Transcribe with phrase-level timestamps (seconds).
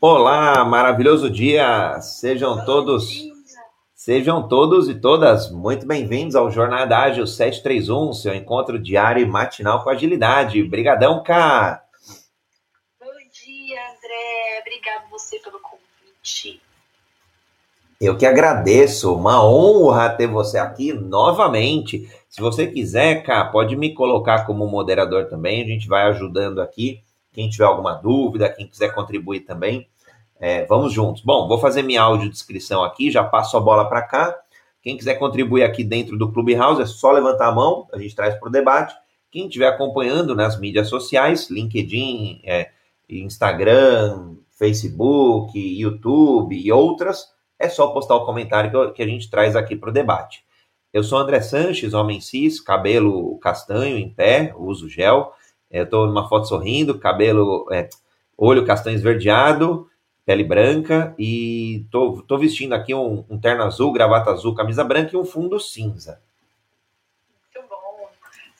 [0.00, 2.00] Olá, maravilhoso dia!
[2.00, 3.10] Sejam todos,
[3.94, 9.84] sejam todos e todas muito bem-vindos ao Jornada Ágil 731, seu encontro diário e matinal
[9.84, 10.62] com agilidade.
[10.62, 11.84] Brigadão, Cá!
[12.98, 14.60] Bom dia, André.
[14.62, 16.62] Obrigado você pelo convite.
[18.00, 22.08] Eu que agradeço, uma honra ter você aqui novamente.
[22.26, 27.02] Se você quiser, Cá, pode me colocar como moderador também, a gente vai ajudando aqui.
[27.32, 29.88] Quem tiver alguma dúvida, quem quiser contribuir também,
[30.38, 31.22] é, vamos juntos.
[31.22, 34.36] Bom, vou fazer minha audiodescrição aqui, já passo a bola para cá.
[34.82, 38.34] Quem quiser contribuir aqui dentro do Clubhouse é só levantar a mão, a gente traz
[38.34, 38.94] para o debate.
[39.30, 42.70] Quem estiver acompanhando nas mídias sociais, LinkedIn, é,
[43.08, 49.76] Instagram, Facebook, YouTube e outras, é só postar o comentário que a gente traz aqui
[49.76, 50.44] para o debate.
[50.92, 55.32] Eu sou André Sanches, homem cis, cabelo castanho em pé, uso gel.
[55.72, 57.88] Eu estou numa foto sorrindo, cabelo, é,
[58.36, 59.90] olho castanho esverdeado,
[60.26, 65.10] pele branca e tô, tô vestindo aqui um, um, terno azul, gravata azul, camisa branca
[65.14, 66.20] e um fundo cinza.
[67.54, 68.10] Muito bom.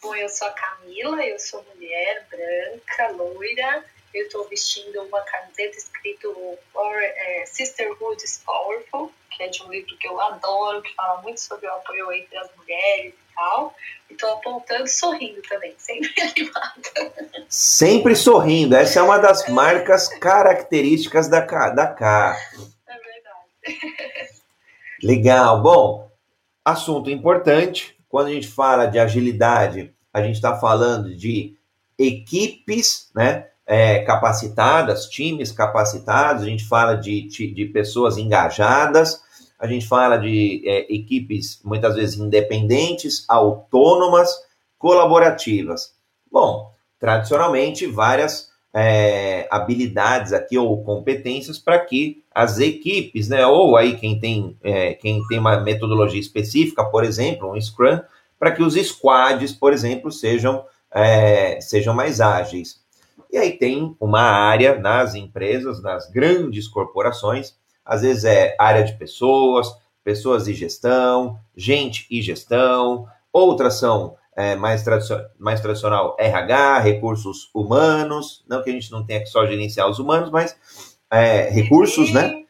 [0.03, 3.84] Bom, eu sou a Camila, eu sou mulher branca, loira.
[4.14, 6.58] Eu estou vestindo uma camiseta escrito
[7.01, 11.41] é, Sisterhood is Powerful, que é de um livro que eu adoro, que fala muito
[11.41, 13.75] sobre o apoio entre as mulheres tal.
[14.11, 17.47] E tô apontando sorrindo também, sempre animada.
[17.48, 18.77] Sempre sorrindo.
[18.77, 22.36] Essa é uma das marcas características da, da K.
[22.86, 24.42] É verdade.
[25.02, 25.62] Legal.
[25.62, 26.11] Bom,
[26.64, 27.97] assunto importante.
[28.08, 31.56] Quando a gente fala de agilidade, a gente está falando de
[31.98, 33.48] equipes, né?
[33.64, 39.22] É, capacitadas, times capacitados, a gente fala de, de pessoas engajadas,
[39.62, 44.28] a gente fala de é, equipes muitas vezes independentes, autônomas,
[44.77, 45.94] colaborativas.
[46.30, 46.68] Bom,
[46.98, 54.18] tradicionalmente, várias é, habilidades aqui ou competências para que as equipes, né, ou aí quem
[54.18, 58.01] tem, é, quem tem uma metodologia específica, por exemplo, um Scrum,
[58.40, 62.83] para que os squads, por exemplo, sejam, é, sejam mais ágeis.
[63.30, 67.55] E aí tem uma área nas empresas, nas grandes corporações,
[67.85, 69.69] às vezes é área de pessoas,
[70.05, 77.51] pessoas e gestão, gente e gestão, outras são é, mais, tradicional, mais tradicional RH, recursos
[77.55, 80.57] humanos, não que a gente não tenha que só gerenciar os humanos, mas
[81.11, 82.43] é, recursos, né?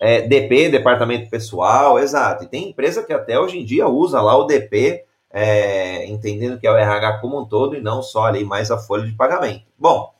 [0.00, 2.44] É, DP, departamento pessoal, exato.
[2.44, 6.66] E tem empresa que até hoje em dia usa lá o DP, é, entendendo que
[6.66, 9.64] é o RH como um todo e não só ali mais a folha de pagamento.
[9.78, 10.12] Bom,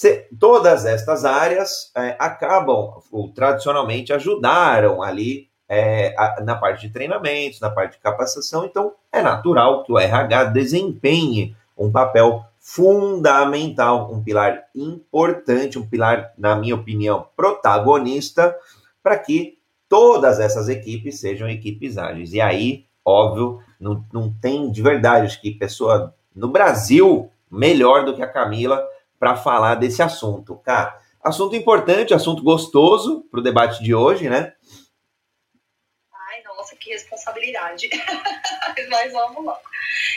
[0.00, 6.90] se, todas estas áreas é, acabam, ou, tradicionalmente, ajudaram ali é, a, na parte de
[6.90, 14.10] treinamentos, na parte de capacitação, então é natural que o RH desempenhe um papel fundamental,
[14.10, 18.56] um pilar importante, um pilar, na minha opinião, protagonista,
[19.02, 22.32] para que todas essas equipes sejam equipes ágeis.
[22.32, 28.14] E aí, óbvio, não, não tem de verdade, acho que pessoa no Brasil melhor do
[28.14, 28.82] que a Camila
[29.20, 30.56] para falar desse assunto.
[30.64, 34.54] Cara, assunto importante, assunto gostoso para o debate de hoje, né?
[36.10, 37.90] Ai, nossa, que responsabilidade.
[38.88, 39.60] Mas vamos lá.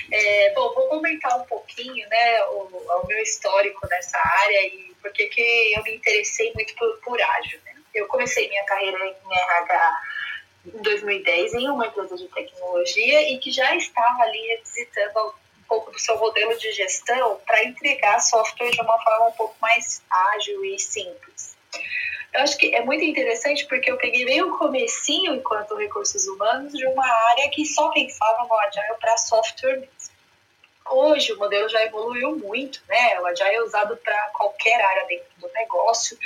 [0.10, 5.12] É, bom, vou comentar um pouquinho, né, o, o, meu histórico nessa área e por
[5.12, 7.74] que eu me interessei muito por, por ágil, né?
[7.94, 10.02] Eu comecei minha carreira em RH
[10.66, 15.34] em 2010 em uma empresa de tecnologia e que já estava ali revisitando
[15.74, 20.04] pouco do seu modelo de gestão para entregar software de uma forma um pouco mais
[20.36, 21.58] ágil e simples.
[22.32, 26.74] Eu acho que é muito interessante porque eu peguei bem o comecinho enquanto recursos humanos
[26.74, 29.88] de uma área que só pensava no Agile para software.
[30.90, 33.20] Hoje o modelo já evoluiu muito, né?
[33.20, 36.18] O Agile é usado para qualquer área dentro do negócio,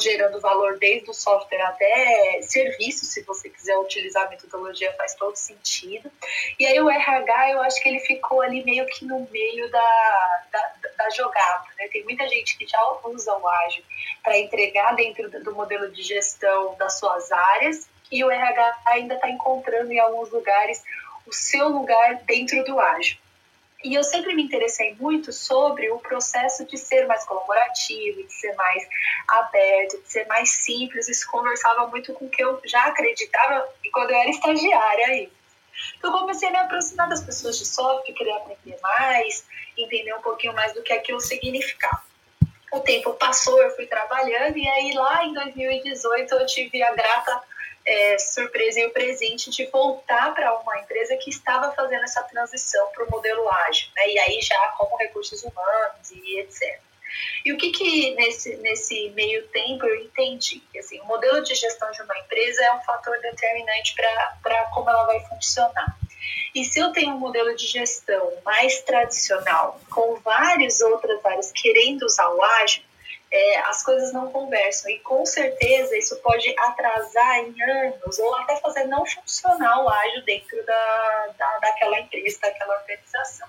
[0.00, 5.36] gerando valor desde o software até serviço, se você quiser utilizar a metodologia, faz todo
[5.36, 6.10] sentido.
[6.58, 10.42] E aí o RH, eu acho que ele ficou ali meio que no meio da,
[10.52, 11.88] da, da jogada, né?
[11.88, 13.84] Tem muita gente que já usa o ágil
[14.22, 19.30] para entregar dentro do modelo de gestão das suas áreas, e o RH ainda está
[19.30, 20.82] encontrando em alguns lugares
[21.26, 23.16] o seu lugar dentro do ágil.
[23.82, 28.54] E eu sempre me interessei muito sobre o processo de ser mais colaborativo, de ser
[28.54, 28.86] mais
[29.26, 31.08] aberto, de ser mais simples.
[31.08, 35.32] Isso conversava muito com o que eu já acreditava quando eu era estagiária aí.
[35.96, 39.46] Então, comecei a me aproximar das pessoas de software, querer aprender mais,
[39.76, 42.02] entender um pouquinho mais do que aquilo significava.
[42.72, 47.42] O tempo passou, eu fui trabalhando, e aí lá em 2018 eu tive a grata
[47.84, 52.88] é, surpresa e o presente de voltar para uma empresa que estava fazendo essa transição
[52.88, 54.10] para o modelo ágil, né?
[54.10, 56.80] e aí já como recursos humanos e etc.
[57.44, 60.62] E o que que nesse, nesse meio tempo eu entendi?
[60.78, 65.06] Assim, o modelo de gestão de uma empresa é um fator determinante para como ela
[65.06, 65.96] vai funcionar.
[66.54, 72.04] E se eu tenho um modelo de gestão mais tradicional, com várias outras áreas querendo
[72.04, 72.82] usar o ágil,
[73.32, 74.90] é, as coisas não conversam.
[74.90, 80.24] E com certeza isso pode atrasar em anos ou até fazer não funcionar o ágil
[80.24, 83.48] dentro da, da, daquela empresa, daquela organização.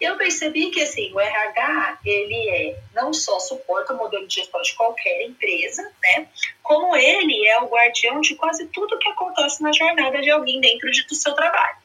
[0.00, 4.62] Eu percebi que assim, o RH ele é não só suporta o modelo de gestão
[4.62, 6.26] de qualquer empresa, né?
[6.62, 10.90] Como ele é o guardião de quase tudo que acontece na jornada de alguém dentro
[10.90, 11.81] de, do seu trabalho.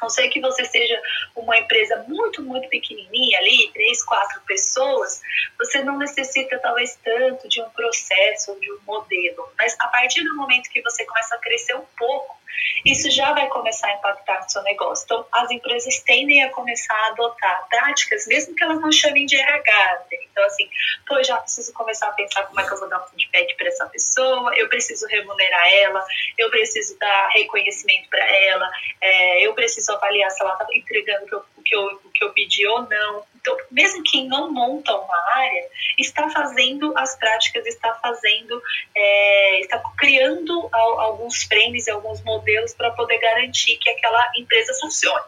[0.00, 1.00] A não ser que você seja
[1.34, 5.20] uma empresa muito, muito pequenininha ali, três, quatro pessoas,
[5.58, 9.48] você não necessita talvez tanto de um processo, de um modelo.
[9.58, 12.36] Mas a partir do momento que você começa a crescer um pouco,
[12.84, 15.04] isso já vai começar a impactar no seu negócio.
[15.04, 19.36] Então, as empresas tendem a começar a adotar práticas, mesmo que elas não chamem de
[19.36, 20.04] RH.
[20.10, 20.18] Né?
[20.30, 20.68] Então, assim,
[21.06, 23.68] pô, já preciso começar a pensar como é que eu vou dar um feedback para
[23.68, 26.04] essa pessoa, eu preciso remunerar ela,
[26.36, 28.70] eu preciso dar reconhecimento para ela,
[29.00, 32.10] é, eu preciso avaliar se ela está entregando o que, eu, o, que eu, o
[32.10, 33.33] que eu pedi ou não.
[33.44, 35.68] Então, mesmo quem não monta uma área,
[35.98, 38.62] está fazendo as práticas, está fazendo,
[38.94, 45.26] é, está criando alguns frames e alguns modelos para poder garantir que aquela empresa funcione.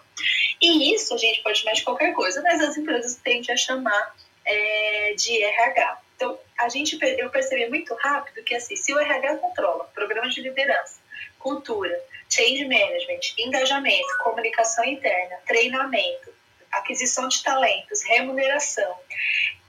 [0.62, 4.16] E isso a gente pode chamar de qualquer coisa, mas as empresas tendem a chamar
[4.46, 6.00] é, de RH.
[6.16, 10.40] Então, a gente, eu percebi muito rápido que assim, se o RH controla programas de
[10.40, 11.02] liderança,
[11.38, 11.94] cultura,
[12.30, 16.35] change management, engajamento, comunicação interna, treinamento,
[16.78, 18.96] aquisição de talentos, remuneração.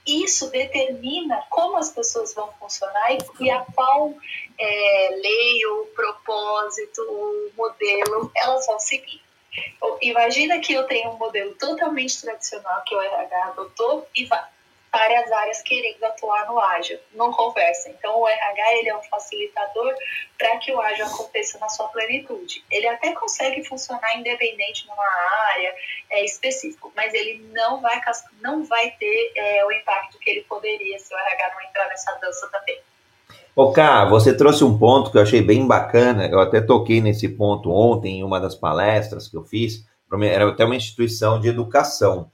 [0.05, 4.13] Isso determina como as pessoas vão funcionar e, a qual
[4.57, 9.21] é, lei, ou propósito, o modelo elas vão seguir.
[10.01, 14.43] Imagina que eu tenho um modelo totalmente tradicional que o RH adotou e vai,
[14.91, 17.89] várias áreas querendo atuar no ágil, não conversa.
[17.89, 19.93] Então o RH ele é um facilitador
[20.37, 22.63] para que o ágil aconteça na sua plenitude.
[22.71, 25.07] Ele até consegue funcionar independente numa
[25.53, 25.73] área
[26.09, 28.01] é, específica, mas ele não vai
[28.41, 32.13] não vai ter é, o impacto que ele poderia se o RH não entrar nessa
[32.21, 32.79] dança também.
[33.55, 36.27] Ô, Cá, você trouxe um ponto que eu achei bem bacana.
[36.27, 39.83] Eu até toquei nesse ponto ontem em uma das palestras que eu fiz.
[40.23, 42.29] Era até uma instituição de educação.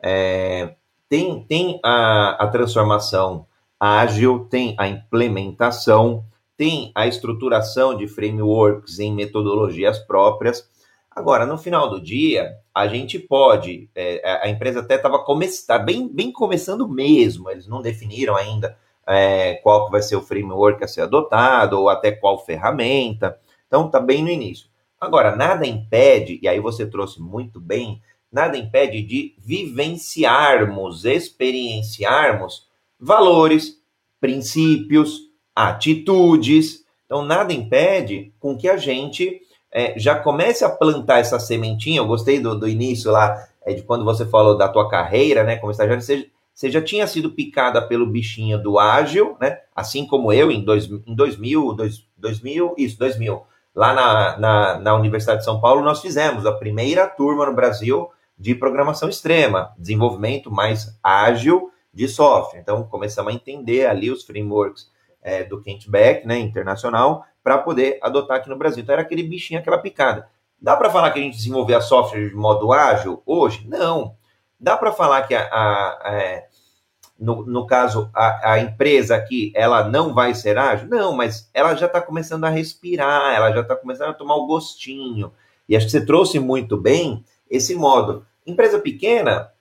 [0.00, 0.76] É,
[1.08, 3.46] tem, tem a, a transformação
[3.78, 6.24] ágil, tem a implementação,
[6.56, 10.68] tem a estruturação de frameworks em metodologias próprias.
[11.10, 15.24] Agora, no final do dia, a gente pode, é, a empresa até estava
[15.66, 18.76] tá bem, bem começando mesmo, eles não definiram ainda
[19.06, 23.86] é, qual que vai ser o framework a ser adotado, ou até qual ferramenta, então
[23.86, 24.68] está bem no início.
[25.00, 32.66] Agora, nada impede, e aí você trouxe muito bem, nada impede de vivenciarmos, experienciarmos
[32.98, 33.80] valores,
[34.20, 36.84] princípios, atitudes.
[37.06, 39.40] Então, nada impede com que a gente
[39.72, 42.00] é, já comece a plantar essa sementinha.
[42.00, 45.56] Eu gostei do, do início lá, é, de quando você falou da tua carreira, né,
[45.56, 50.32] como estagiário, você, você já tinha sido picada pelo bichinho do ágil, né, assim como
[50.32, 53.42] eu em, dois, em 2000, dois, 2000, isso, 2000.
[53.74, 58.10] Lá na, na, na Universidade de São Paulo, nós fizemos a primeira turma no Brasil
[58.38, 62.60] de programação extrema, desenvolvimento mais ágil de software.
[62.60, 64.90] Então, começamos a entender ali os frameworks
[65.20, 68.82] é, do Kent Beck, né, internacional, para poder adotar aqui no Brasil.
[68.82, 70.28] Então, era aquele bichinho, aquela picada.
[70.60, 73.66] Dá para falar que a gente desenvolveu a software de modo ágil hoje?
[73.66, 74.16] Não.
[74.58, 76.48] Dá para falar que, a, a, a é,
[77.18, 80.88] no, no, caso, a, a, empresa aqui, ela não vai ser ágil?
[80.88, 84.46] Não, mas ela já está começando a respirar, ela já está começando a tomar o
[84.46, 85.32] gostinho.
[85.68, 88.24] E acho que você trouxe muito bem esse modo.
[88.50, 89.52] Empresa pequena,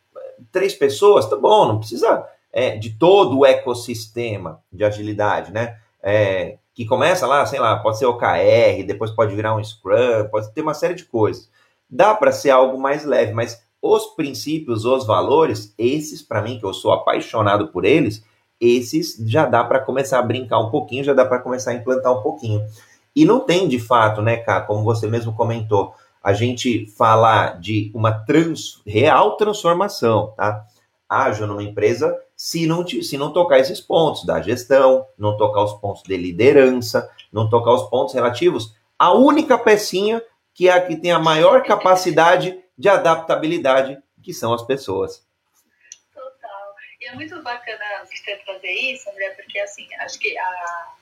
[0.51, 5.77] três pessoas, tá bom, não precisa é, de todo o ecossistema de agilidade, né?
[6.01, 10.51] É, que começa lá, sei lá, pode ser OKR, depois pode virar um Scrum, pode
[10.53, 11.50] ter uma série de coisas.
[11.89, 16.65] Dá para ser algo mais leve, mas os princípios, os valores, esses para mim que
[16.65, 18.24] eu sou apaixonado por eles,
[18.60, 22.12] esses já dá para começar a brincar um pouquinho, já dá para começar a implantar
[22.12, 22.65] um pouquinho.
[23.15, 25.94] E não tem de fato, né, cara, como você mesmo comentou,
[26.27, 30.62] a gente falar de uma trans, real transformação, tá?
[31.07, 35.75] Ágil numa empresa se não, se não tocar esses pontos da gestão, não tocar os
[35.75, 40.22] pontos de liderança, não tocar os pontos relativos à única pecinha
[40.53, 45.25] que é a que tem a maior capacidade de adaptabilidade, que são as pessoas.
[46.13, 46.75] Total.
[47.00, 50.93] E é muito bacana você trazer isso, André, porque assim, acho que a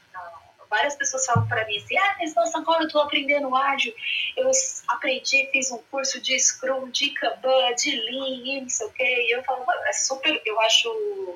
[0.70, 3.94] várias pessoas falam para mim assim, ah, mas nossa, agora eu estou aprendendo ágil,
[4.36, 4.50] eu
[4.88, 9.36] aprendi, fiz um curso de Scrum, de Kanban, de Lean, não sei o quê, e
[9.36, 10.88] eu falo, é super, eu acho,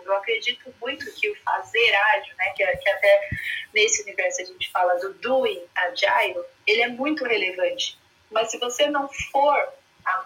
[0.05, 3.29] eu acredito muito que o fazer ágil, né, que, que até
[3.73, 7.97] nesse universo a gente fala do doing agile, ele é muito relevante,
[8.31, 9.73] mas se você não for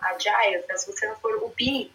[0.02, 1.92] agile, né, se você não for o be,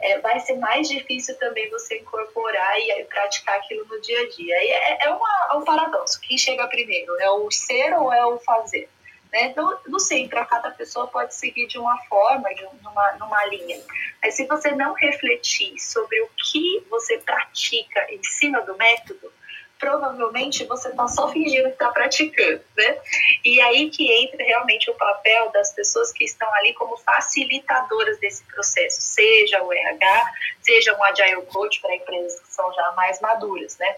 [0.00, 4.64] é, vai ser mais difícil também você incorporar e, praticar aquilo no dia a dia.
[4.64, 6.20] E é, é, uma, é um paradoxo.
[6.20, 7.12] Quem chega primeiro?
[7.20, 8.88] É o ser ou é o fazer?
[9.32, 9.46] Né?
[9.46, 13.80] Então, não sei, para cada pessoa pode seguir de uma forma, de numa, numa linha.
[14.22, 19.32] Mas se você não refletir sobre o que você pratica em cima do método,
[19.78, 22.98] provavelmente você está só fingindo que está praticando, né?
[23.44, 28.44] E aí que entra realmente o papel das pessoas que estão ali como facilitadoras desse
[28.44, 33.76] processo, seja o RH, seja um Agile Coach para empresas que são já mais maduras,
[33.78, 33.96] né?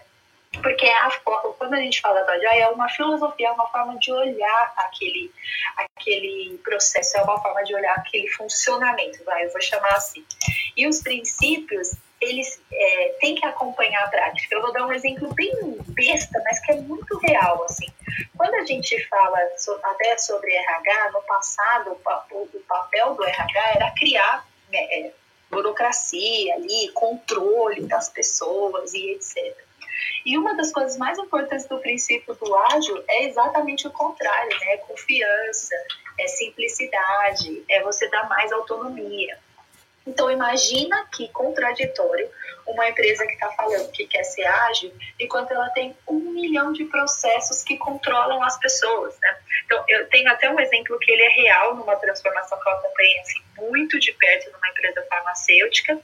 [0.61, 1.11] Porque a,
[1.57, 5.31] quando a gente fala do Agile, é uma filosofia, é uma forma de olhar aquele,
[5.77, 10.25] aquele processo, é uma forma de olhar aquele funcionamento, vai, eu vou chamar assim.
[10.75, 14.55] E os princípios, eles é, têm que acompanhar a prática.
[14.55, 15.51] Eu vou dar um exemplo bem
[15.89, 17.87] besta, mas que é muito real, assim.
[18.37, 23.71] Quando a gente fala so, até sobre RH, no passado, o, o, papel do RH
[23.75, 25.11] era criar é,
[25.49, 29.57] burocracia ali, controle das pessoas e etc.
[30.25, 34.73] E uma das coisas mais importantes do princípio do ágil é exatamente o contrário, né?
[34.73, 35.75] É confiança,
[36.17, 39.39] é simplicidade, é você dar mais autonomia.
[40.09, 42.27] Então, imagina que contraditório
[42.65, 46.85] uma empresa que está falando que quer ser ágil, enquanto ela tem um milhão de
[46.85, 49.37] processos que controlam as pessoas, né?
[49.65, 53.19] Então, eu tenho até um exemplo que ele é real numa transformação que eu acompanhei
[53.19, 55.99] assim, muito de perto numa empresa farmacêutica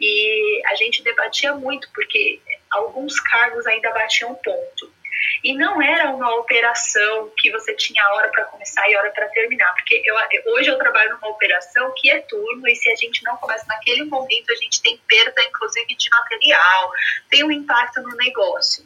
[0.00, 2.40] e a gente debatia muito porque
[2.70, 4.99] alguns cargos ainda batiam ponto.
[5.42, 9.72] E não era uma operação que você tinha hora para começar e hora para terminar,
[9.74, 13.36] porque eu, hoje eu trabalho numa operação que é turno e se a gente não
[13.36, 16.92] começa naquele momento, a gente tem perda, inclusive, de material,
[17.30, 18.84] tem um impacto no negócio.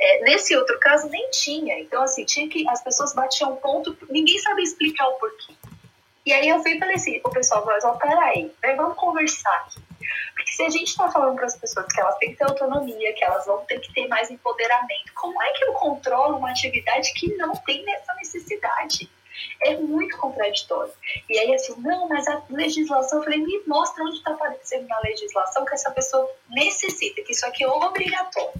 [0.00, 1.78] É, nesse outro caso, nem tinha.
[1.80, 5.54] Então, assim, tinha que as pessoas batiam ponto, ninguém sabia explicar o porquê.
[6.26, 9.82] E aí eu fui e falei assim, o pessoal, mas ó, peraí, vamos conversar aqui.
[10.34, 13.12] Porque se a gente está falando para as pessoas que elas têm que ter autonomia,
[13.14, 17.12] que elas vão ter que ter mais empoderamento, como é que eu controlo uma atividade
[17.14, 19.10] que não tem essa necessidade?
[19.62, 20.92] É muito contraditório.
[21.28, 25.00] E aí, assim, não, mas a legislação, eu falei, me mostra onde está aparecendo na
[25.00, 28.52] legislação que essa pessoa necessita, que isso aqui é obrigatório.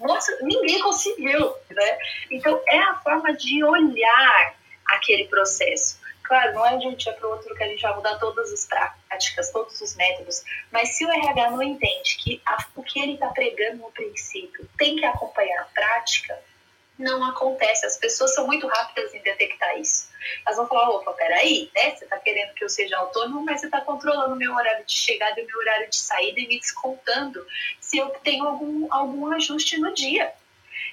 [0.00, 1.98] Nossa, ninguém conseguiu, né?
[2.30, 4.54] Então, é a forma de olhar
[4.86, 6.00] aquele processo.
[6.22, 8.52] Claro, não é de um dia para o outro que a gente vai mudar todas
[8.52, 13.00] as práticas, todos os métodos, mas se o RH não entende que a, o que
[13.00, 16.38] ele está pregando no princípio tem que acompanhar a prática,
[16.98, 17.84] não acontece.
[17.84, 20.10] As pessoas são muito rápidas em detectar isso.
[20.46, 21.94] Elas vão falar, opa, peraí, né?
[21.96, 24.92] Você está querendo que eu seja autônomo, mas você está controlando o meu horário de
[24.92, 27.44] chegada e o meu horário de saída e me descontando
[27.80, 30.32] se eu tenho algum, algum ajuste no dia.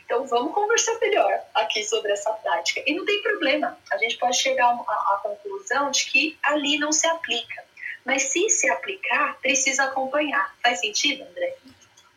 [0.10, 2.82] Então, vamos conversar melhor aqui sobre essa prática.
[2.88, 7.06] E não tem problema, a gente pode chegar à conclusão de que ali não se
[7.06, 7.64] aplica.
[8.04, 10.52] Mas se se aplicar, precisa acompanhar.
[10.64, 11.56] Faz sentido, André?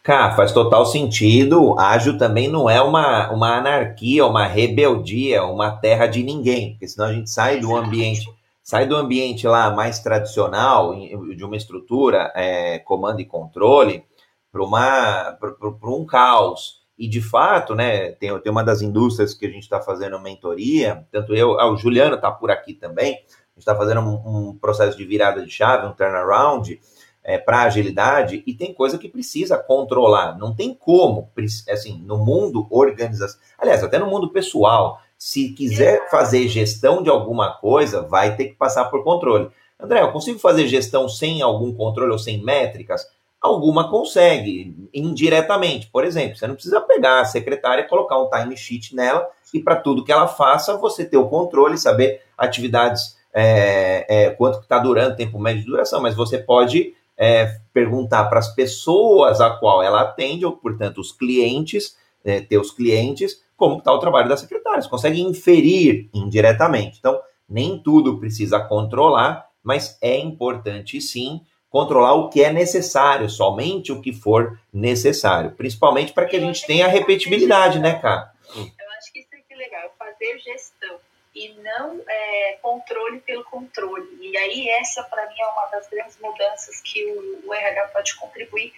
[0.02, 1.78] Cá, faz total sentido.
[1.78, 7.08] Ágil também não é uma, uma anarquia, uma rebeldia, uma terra de ninguém, porque senão
[7.08, 8.26] a gente sai do ambiente,
[8.62, 14.02] sai do ambiente lá mais tradicional, de uma estrutura, é, comando e controle,
[14.50, 19.64] para um caos e de fato, né, tem, tem uma das indústrias que a gente
[19.64, 23.74] está fazendo mentoria, tanto eu, ah, o Juliano está por aqui também, a gente está
[23.74, 26.80] fazendo um, um, processo de virada de chave, um turnaround
[27.24, 31.28] é, para agilidade, e tem coisa que precisa controlar, não tem como,
[31.68, 37.54] assim, no mundo organização, aliás, até no mundo pessoal, se quiser fazer gestão de alguma
[37.54, 39.50] coisa, vai ter que passar por controle.
[39.76, 43.04] André, eu consigo fazer gestão sem algum controle ou sem métricas?
[43.42, 45.88] Alguma consegue, indiretamente.
[45.88, 49.74] Por exemplo, você não precisa pegar a secretária, colocar um time sheet nela e para
[49.74, 55.16] tudo que ela faça, você ter o controle, saber atividades, é, é, quanto está durando,
[55.16, 60.02] tempo médio de duração, mas você pode é, perguntar para as pessoas a qual ela
[60.02, 64.82] atende, ou portanto os clientes, é, teus clientes, como está o trabalho da secretária.
[64.82, 66.98] Você consegue inferir indiretamente.
[67.00, 71.40] Então, nem tudo precisa controlar, mas é importante sim
[71.72, 76.66] controlar o que é necessário, somente o que for necessário, principalmente para que a gente
[76.66, 78.30] tenha a repetibilidade, né, cara?
[78.54, 80.98] Eu acho que isso é legal, fazer gestão
[81.34, 84.06] e não é, controle pelo controle.
[84.20, 88.14] E aí essa para mim é uma das grandes mudanças que o, o RH pode
[88.16, 88.74] contribuir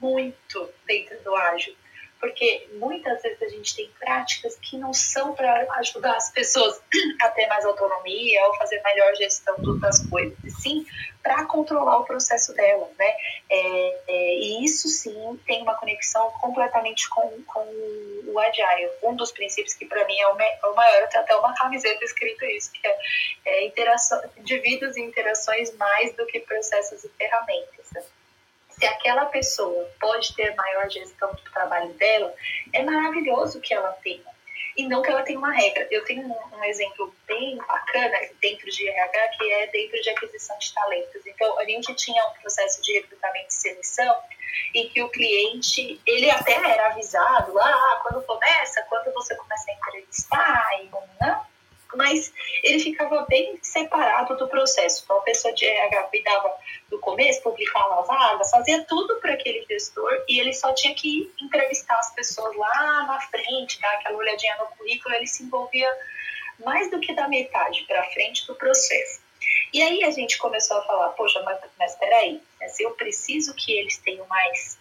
[0.00, 1.76] muito dentro do ágil.
[2.20, 6.80] Porque muitas vezes a gente tem práticas que não são para ajudar as pessoas
[7.22, 10.86] a ter mais autonomia ou fazer melhor gestão das coisas, e sim
[11.22, 13.12] para controlar o processo dela, né?
[13.50, 17.60] É, é, e isso sim tem uma conexão completamente com, com
[18.26, 18.90] o Agile.
[19.02, 22.44] Um dos princípios que para mim é é o, maior, tem até uma camiseta escrito
[22.44, 22.98] isso, que é,
[23.44, 28.10] é interação, indivíduos e interações mais do que processos e ferramentas.
[28.80, 28.80] Né?
[28.80, 32.34] se aquela pessoa pode ter maior gestão do trabalho dela,
[32.72, 34.30] é maravilhoso que ela tenha.
[34.76, 35.86] E não que ela tenha uma regra.
[35.90, 40.56] Eu tenho um, um, exemplo bem bacana dentro de RH, que é dentro de aquisição
[40.58, 41.26] de talentos.
[41.26, 44.16] Então, a gente tinha um processo de recrutamento e seleção
[44.74, 49.74] em que o cliente, ele até era avisado, ah, quando começa, quando você começa a
[49.74, 51.49] entrevistar, e não, não
[51.96, 52.32] mas
[52.62, 55.02] ele ficava bem separado do processo.
[55.04, 56.52] Então, a pessoa de RH cuidava
[56.88, 61.32] do começo, publicava as vagas, fazia tudo para aquele gestor e ele só tinha que
[61.40, 65.88] entrevistar as pessoas lá na frente, dar aquela olhadinha no currículo, ele se envolvia
[66.64, 69.20] mais do que da metade para frente do processo.
[69.72, 73.72] E aí a gente começou a falar, poxa, mas, mas peraí, se eu preciso que
[73.72, 74.79] eles tenham mais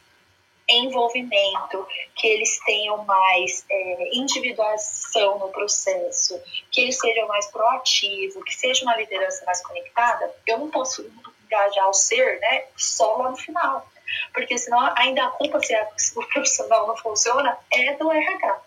[0.70, 1.86] envolvimento,
[2.16, 6.40] que eles tenham mais é, individuação no processo,
[6.72, 11.06] que eles sejam mais proativos, que seja uma liderança mais conectada, eu não posso
[11.46, 13.88] engajar o ser né, só lá no final.
[14.34, 18.62] Porque senão ainda a culpa se o profissional não funciona é do RH.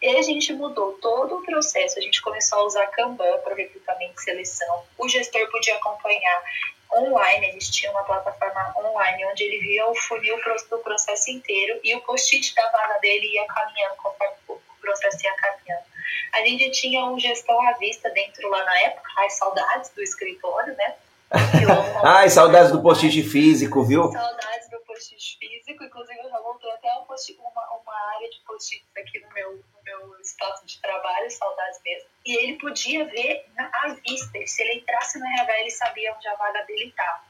[0.00, 4.14] E a gente mudou todo o processo, a gente começou a usar Kanban para recrutamento
[4.20, 4.84] e seleção.
[4.96, 6.42] O gestor podia acompanhar
[6.94, 10.36] online, a gente tinha uma plataforma online onde ele via o funil
[10.70, 15.34] do processo inteiro e o post-it da vaga dele ia caminhando conforme o processo ia
[15.34, 15.82] caminhando.
[16.34, 20.74] A gente tinha um gestão à vista dentro lá na época, ai, saudades do escritório,
[20.76, 20.94] né?
[22.04, 24.10] ai, saudades do post-it físico, viu?
[24.10, 24.67] Saudades
[24.98, 29.20] do post-it físico, inclusive eu já montei até um uma, uma área de post-its aqui
[29.20, 32.08] no meu, no meu espaço de trabalho, saudades mesmo.
[32.26, 36.34] E ele podia ver à vista, se ele entrasse no RH, ele sabia onde a
[36.34, 37.28] vaga dele estava.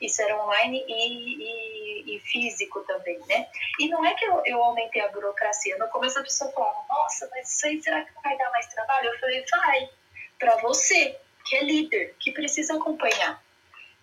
[0.00, 3.48] Isso era online e, e, e, físico também, né?
[3.80, 5.78] E não é que eu, eu aumentei a burocracia.
[5.78, 9.08] No começo a pessoa falava, nossa, mas isso aí será que vai dar mais trabalho?
[9.08, 9.90] Eu falei, vai,
[10.38, 13.42] para você, que é líder, que precisa acompanhar.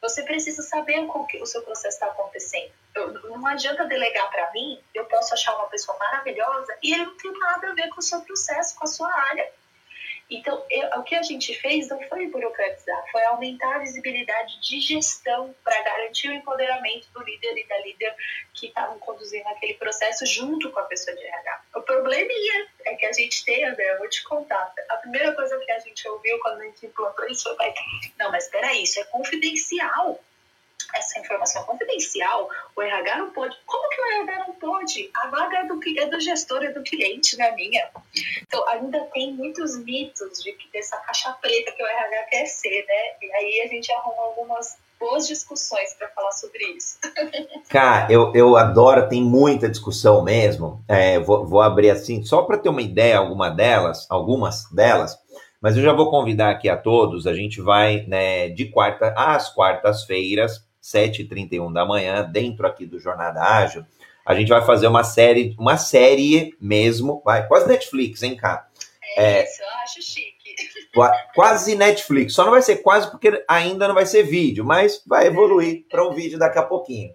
[0.04, 2.74] Você precisa saber como que o seu processo está acontecendo.
[2.94, 7.16] Eu, não adianta delegar para mim, eu posso achar uma pessoa maravilhosa e ele não
[7.16, 9.50] tem nada a ver com o seu processo, com a sua área.
[10.34, 14.80] Então, eu, o que a gente fez não foi burocratizar, foi aumentar a visibilidade de
[14.80, 18.16] gestão para garantir o empoderamento do líder e da líder
[18.52, 21.62] que estavam conduzindo aquele processo junto com a pessoa de RH.
[21.76, 22.32] O problema
[22.86, 24.74] é que a gente tem, André, eu vou te contar.
[24.90, 27.74] A primeira coisa que a gente ouviu quando a gente implantou isso foi:
[28.18, 30.20] não, mas espera isso é confidencial
[30.94, 33.56] essa informação confidencial, o RH não pode.
[33.66, 35.10] Como que o RH não pode?
[35.14, 37.90] A vaga é do, é do gestor, é do cliente, não é minha.
[38.42, 43.16] Então, ainda tem muitos mitos de dessa caixa preta que o RH quer ser, né?
[43.22, 46.98] E aí a gente arruma algumas boas discussões para falar sobre isso.
[47.70, 50.84] Cara, eu, eu adoro, tem muita discussão mesmo.
[50.88, 55.18] É, vou, vou abrir assim, só para ter uma ideia, alguma delas, algumas delas.
[55.62, 57.26] Mas eu já vou convidar aqui a todos.
[57.28, 63.42] A gente vai né, de quarta às quartas-feiras 7h31 da manhã, dentro aqui do Jornada
[63.42, 63.86] Ágil,
[64.26, 68.68] a gente vai fazer uma série, uma série mesmo, vai, quase Netflix, hein, cá?
[69.18, 70.34] É, é isso, eu acho chique.
[71.34, 75.28] Quase Netflix, só não vai ser quase porque ainda não vai ser vídeo, mas vai
[75.28, 77.12] evoluir para um vídeo daqui a pouquinho.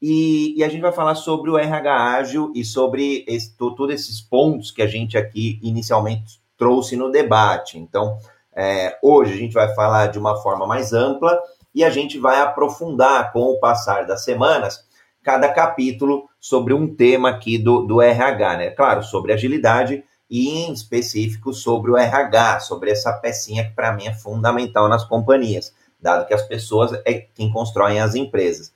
[0.00, 4.20] E, e, a gente vai falar sobre o RH ágil e sobre esse, todos esses
[4.20, 7.78] pontos que a gente aqui inicialmente trouxe no debate.
[7.78, 8.18] Então,
[8.54, 11.40] é, hoje a gente vai falar de uma forma mais ampla
[11.74, 14.86] e a gente vai aprofundar com o passar das semanas
[15.22, 18.70] cada capítulo sobre um tema aqui do, do RH, né?
[18.70, 24.06] Claro, sobre agilidade e em específico sobre o RH, sobre essa pecinha que para mim
[24.06, 28.72] é fundamental nas companhias, dado que as pessoas é quem constroem as empresas.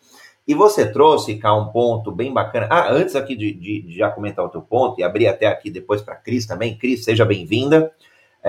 [0.46, 2.68] E você trouxe, cá, um ponto bem bacana.
[2.70, 5.70] Ah, antes aqui de, de, de já comentar o teu ponto e abrir até aqui
[5.70, 6.78] depois para Cris também.
[6.78, 7.92] Cris, seja bem-vinda.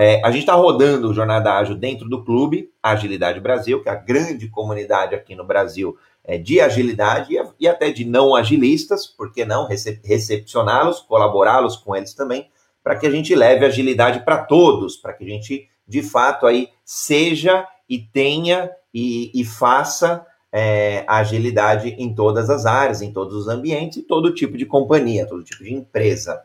[0.00, 3.92] É, a gente está rodando o Jornada Ágil dentro do clube Agilidade Brasil, que é
[3.92, 9.08] a grande comunidade aqui no Brasil é, de agilidade e, e, até de não agilistas,
[9.08, 12.48] por que não recep recepcioná-los, colaborá-los com eles também,
[12.80, 16.68] para que a gente leve agilidade para todos, para que a gente de fato aí
[16.84, 23.48] seja e tenha e, e faça é, agilidade em todas as áreas, em todos os
[23.48, 26.40] ambientes, e todo tipo de companhia, todo tipo de empresa.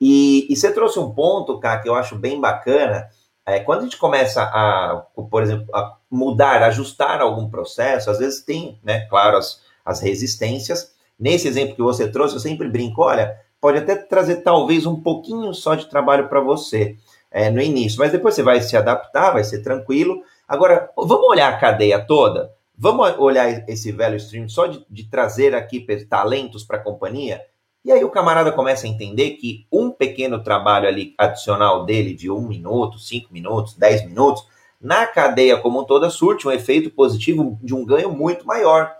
[0.00, 3.08] E, e você trouxe um ponto, cara, que eu acho bem bacana.
[3.46, 8.44] É, quando a gente começa a, por exemplo, a mudar, ajustar algum processo, às vezes
[8.44, 10.94] tem, né, claro, as, as resistências.
[11.18, 15.54] Nesse exemplo que você trouxe, eu sempre brinco, olha, pode até trazer talvez um pouquinho
[15.54, 16.96] só de trabalho para você
[17.30, 20.22] é, no início, mas depois você vai se adaptar, vai ser tranquilo.
[20.46, 22.52] Agora, vamos olhar a cadeia toda?
[22.76, 27.40] Vamos olhar esse velho stream só de, de trazer aqui talentos para a companhia?
[27.86, 32.28] E aí o camarada começa a entender que um pequeno trabalho ali adicional dele de
[32.28, 34.44] um minuto, cinco minutos, dez minutos,
[34.80, 38.92] na cadeia como toda surte um efeito positivo de um ganho muito maior.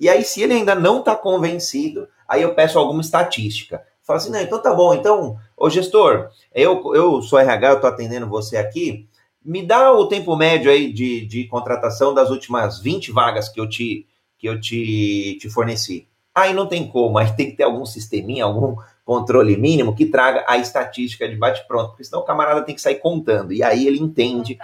[0.00, 3.84] E aí, se ele ainda não está convencido, aí eu peço alguma estatística.
[4.02, 7.90] Fala assim, não, então tá bom, então, ô gestor, eu, eu sou RH, eu estou
[7.90, 9.06] atendendo você aqui,
[9.44, 13.68] me dá o tempo médio aí de, de contratação das últimas 20 vagas que eu
[13.68, 14.06] te,
[14.38, 16.08] que eu te, te forneci.
[16.34, 20.44] Aí não tem como, aí tem que ter algum sisteminha, algum controle mínimo que traga
[20.48, 23.98] a estatística de bate-pronto, porque senão o camarada tem que sair contando, e aí ele
[23.98, 24.58] entende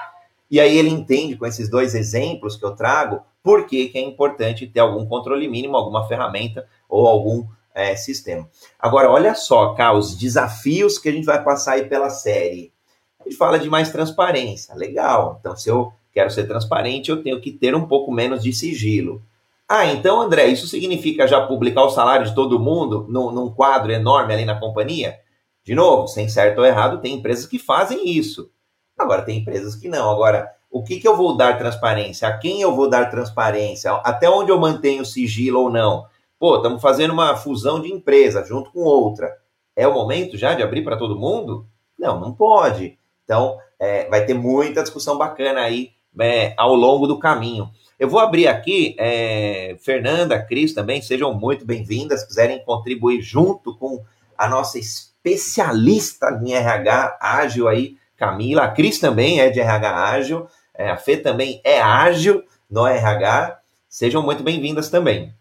[0.50, 4.00] e aí ele entende com esses dois exemplos que eu trago por que, que é
[4.00, 8.48] importante ter algum controle mínimo, alguma ferramenta ou algum é, sistema.
[8.78, 12.72] Agora, olha só, cá, os desafios que a gente vai passar aí pela série.
[13.20, 15.36] A gente fala de mais transparência, legal.
[15.38, 19.22] Então, se eu quero ser transparente, eu tenho que ter um pouco menos de sigilo.
[19.68, 24.32] Ah, então, André, isso significa já publicar o salário de todo mundo num, quadro enorme
[24.32, 25.20] ali na companhia?
[25.62, 28.50] De novo, sem certo ou errado, tem empresas que fazem isso.
[28.98, 30.10] Agora, tem empresas que não.
[30.10, 32.26] Agora, o que, que eu vou dar transparência?
[32.26, 33.92] A quem eu vou dar transparência?
[33.96, 36.06] Até onde eu mantenho sigilo ou não?
[36.38, 39.36] Pô, estamos fazendo uma fusão de empresa junto com outra.
[39.76, 41.66] É o momento já de abrir para todo mundo?
[41.98, 42.98] Não, não pode.
[43.24, 47.70] Então, é, vai ter muita discussão bacana aí é, ao longo do caminho.
[47.98, 54.04] Eu vou abrir aqui, é, Fernanda, Cris também, sejam muito bem-vindas, quiserem contribuir junto com
[54.36, 58.62] a nossa especialista em RH ágil aí, Camila.
[58.62, 60.48] A Cris também é de RH ágil.
[60.72, 63.60] É, a Fê também é ágil no RH.
[63.88, 65.34] Sejam muito bem-vindas também.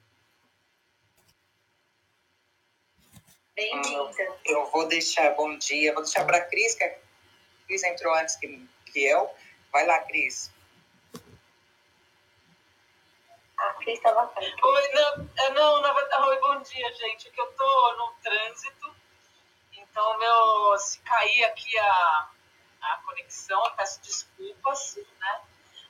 [3.56, 4.36] Bem-vinda.
[4.43, 6.91] Eu vou deixar bom dia, vou deixar para a Cris, que a
[7.67, 9.30] Cris entrou antes que, que eu.
[9.72, 10.57] Vai lá, Cris.
[13.58, 17.28] A Cris estava Oi, não, é, não, na verdade, oi, bom dia, gente.
[17.28, 18.96] É que eu tô no trânsito,
[19.74, 22.28] então meu, se cair aqui a,
[22.82, 25.41] a conexão, eu peço desculpas, né?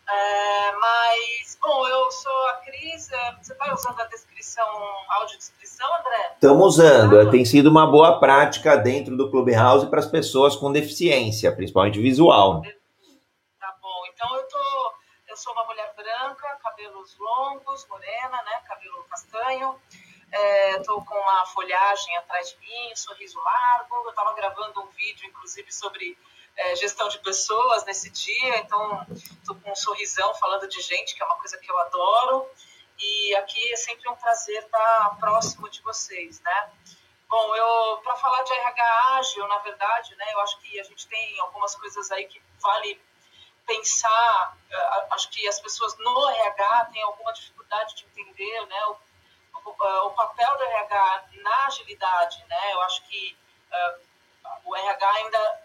[0.10, 4.65] É, mas, bom, eu sou a Cris, é, você está usando a descrição,
[5.10, 6.32] audiodescrição, André?
[6.36, 10.71] Estamos usando, ah, tem sido uma boa prática dentro do Clubhouse para as pessoas com
[10.71, 12.62] deficiência, principalmente visual.
[13.60, 14.93] Tá bom, então eu tô,
[15.38, 19.80] eu sou uma mulher branca, cabelos longos, morena, né, cabelo castanho,
[20.80, 25.28] estou é, com uma folhagem atrás de mim, sorriso largo, eu estava gravando um vídeo,
[25.28, 26.17] inclusive, sobre
[26.56, 31.21] é, gestão de pessoas nesse dia, então estou com um sorrisão falando de gente, que
[31.21, 32.50] é uma coisa que eu adoro.
[33.00, 36.71] E aqui é sempre um prazer estar próximo de vocês, né?
[37.30, 41.08] Bom, eu para falar de RH ágil, na verdade, né, eu acho que a gente
[41.08, 43.00] tem algumas coisas aí que vale
[43.67, 44.58] pensar.
[44.71, 48.97] É, acho que as pessoas no RH têm alguma dificuldade de entender, né, o,
[49.65, 52.73] o, o papel do RH na agilidade, né?
[52.73, 53.38] Eu acho que
[53.71, 54.01] uh,
[54.63, 55.62] o RH ainda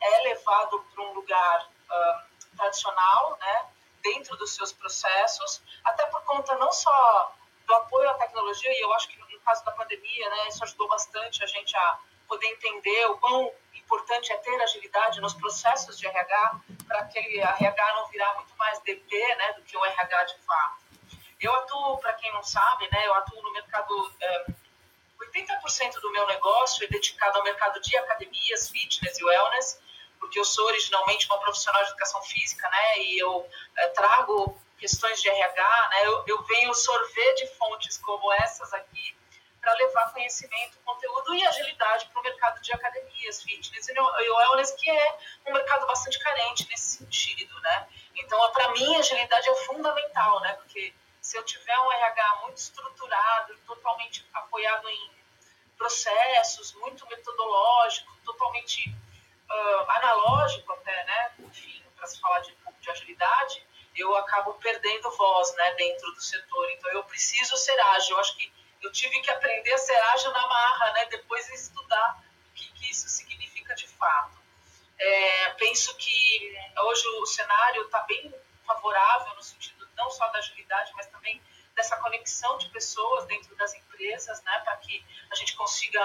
[0.00, 3.66] é levado para um lugar uh, tradicional, né,
[4.02, 7.34] dentro dos seus processos, até por conta não só
[7.66, 10.88] do apoio à tecnologia, e eu acho que no caso da pandemia, né, isso ajudou
[10.88, 11.98] bastante a gente a
[12.28, 13.52] poder entender o quão
[13.90, 18.78] importante é ter agilidade nos processos de RH, para aquele RH não virar muito mais
[18.80, 20.78] DP né, do que o RH de fato.
[21.40, 24.14] Eu atuo, para quem não sabe, né, eu atuo no mercado.
[24.20, 24.46] É,
[25.18, 29.80] 80% do meu negócio é dedicado ao mercado de academias, fitness e wellness,
[30.18, 32.98] porque eu sou originalmente uma profissional de educação física, né?
[32.98, 36.06] E eu é, trago questões de RH, né?
[36.06, 39.14] Eu, eu venho sorver de fontes como essas aqui
[39.60, 44.90] para levar conhecimento, conteúdo e agilidade para o mercado de academias, fitness e wellness, que
[44.90, 47.88] é um mercado bastante carente nesse sentido, né?
[48.16, 50.54] Então, para mim, agilidade é fundamental, né?
[50.54, 55.10] Porque se eu tiver um RH muito estruturado, totalmente apoiado em
[55.76, 61.32] processos, muito metodológico, totalmente uh, analógico até, né?
[61.40, 66.20] Enfim, para se falar de pouco de agilidade, eu acabo perdendo voz, né, dentro do
[66.20, 66.70] setor.
[66.70, 68.16] Então eu preciso ser ágil.
[68.16, 71.06] Eu acho que eu tive que aprender a ser ágil na marra, né?
[71.06, 74.38] Depois estudar o que, que isso significa de fato.
[74.98, 78.34] É, penso que hoje o cenário está bem
[78.66, 81.40] favorável no sentido não só da agilidade, mas também
[81.74, 86.00] dessa conexão de pessoas dentro das empresas, né, para que a gente consiga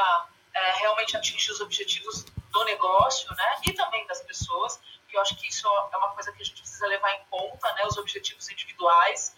[0.54, 5.36] é, realmente atingir os objetivos do negócio, né, e também das pessoas, que eu acho
[5.36, 8.50] que isso é uma coisa que a gente precisa levar em conta, né, os objetivos
[8.50, 9.36] individuais.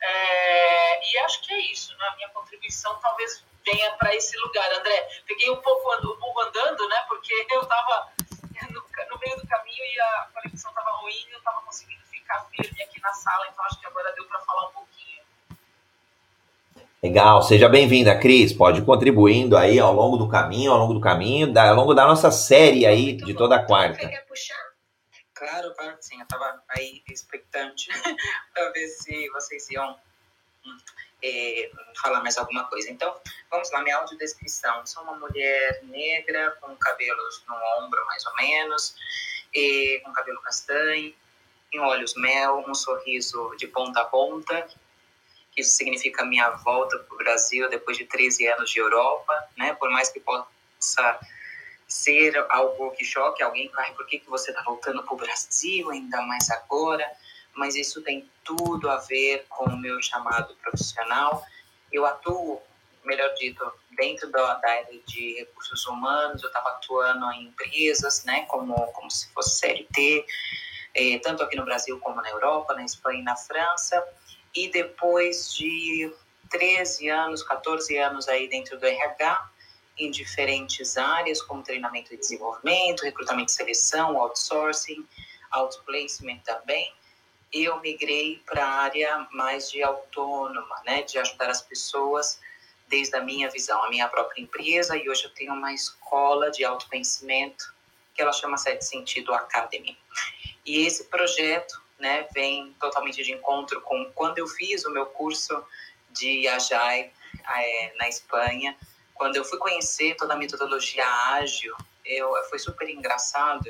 [0.00, 4.72] É, e acho que é isso, né, a minha contribuição talvez venha para esse lugar.
[4.72, 6.96] André, peguei um pouco o burro andando, né?
[7.08, 8.08] Porque eu estava
[8.70, 12.82] no, no, meio do caminho e a conexão estava ruim eu estava conseguindo ficar firme
[12.82, 15.22] aqui na sala, então acho que agora deu para falar um pouquinho.
[17.02, 18.52] Legal, seja bem-vinda, Cris.
[18.52, 22.06] Pode ir contribuindo aí ao longo do caminho, ao longo do caminho, ao longo da
[22.06, 24.00] nossa série aí de toda a quarta.
[24.00, 24.67] Você quer puxar?
[25.38, 26.18] Claro, claro que sim.
[26.18, 27.88] Eu estava aí expectante
[28.52, 29.96] para ver se vocês iam
[31.22, 31.70] é,
[32.02, 32.90] falar mais alguma coisa.
[32.90, 33.16] Então,
[33.48, 34.84] vamos lá, minha audiodescrição.
[34.84, 38.96] Sou uma mulher negra, com cabelos no ombro, mais ou menos,
[39.54, 41.14] e, com cabelo castanho,
[41.72, 44.66] em olhos mel, um sorriso de ponta a ponta.
[45.56, 49.72] Isso significa minha volta para o Brasil depois de 13 anos de Europa, né?
[49.74, 51.18] Por mais que possa
[51.88, 55.90] ser algo que choque alguém, ai, por que, que você está voltando para o Brasil,
[55.90, 57.10] ainda mais agora?
[57.54, 61.42] Mas isso tem tudo a ver com o meu chamado profissional.
[61.90, 62.60] Eu atuo,
[63.04, 68.44] melhor dito, dentro da, da área de recursos humanos, eu estava atuando em empresas, né,
[68.46, 70.26] como, como se fosse CLT,
[70.94, 74.06] eh, tanto aqui no Brasil como na Europa, na Espanha e na França.
[74.54, 76.12] E depois de
[76.50, 79.50] 13 anos, 14 anos aí dentro do RH,
[79.98, 85.06] em diferentes áreas, como treinamento e desenvolvimento, recrutamento e seleção, outsourcing,
[85.50, 86.92] outplacement também.
[87.52, 92.38] Eu migrei para a área mais de autônoma, né, de ajudar as pessoas
[92.86, 96.64] desde a minha visão, a minha própria empresa, e hoje eu tenho uma escola de
[96.64, 97.72] autoconhecimento
[98.14, 99.96] que ela chama Sete Sentido Academy.
[100.64, 105.64] E esse projeto né, vem totalmente de encontro com quando eu fiz o meu curso
[106.10, 107.12] de Agile
[107.56, 108.76] é, na Espanha,
[109.18, 113.68] quando eu fui conhecer toda a metodologia ágil, eu, foi super engraçado,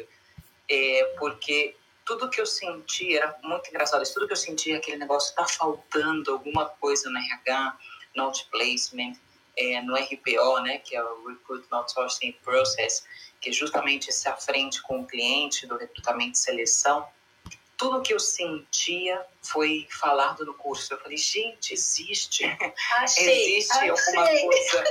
[0.68, 4.04] é, porque tudo que eu senti era muito engraçado.
[4.12, 7.78] Tudo que eu senti, aquele negócio, tá faltando alguma coisa no RH,
[8.14, 9.14] no outplacement,
[9.56, 13.04] é, no RPO, né, que é o Recruitment Outsourcing Process,
[13.40, 17.06] que é justamente essa frente com o cliente do recrutamento e seleção
[17.78, 20.92] tudo que eu sentia foi falado no curso.
[20.92, 22.44] Eu falei, gente, existe.
[22.98, 23.88] Achei, existe achei.
[23.88, 24.84] alguma coisa.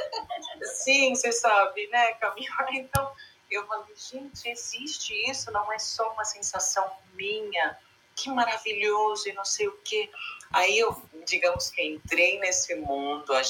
[0.63, 2.67] Sim, você sabe, né, Camila?
[2.71, 3.11] Então,
[3.49, 7.77] eu falei, gente, existe isso, não é só uma sensação minha.
[8.15, 10.09] Que maravilhoso e não sei o quê.
[10.51, 13.43] Aí eu, digamos que entrei nesse mundo, a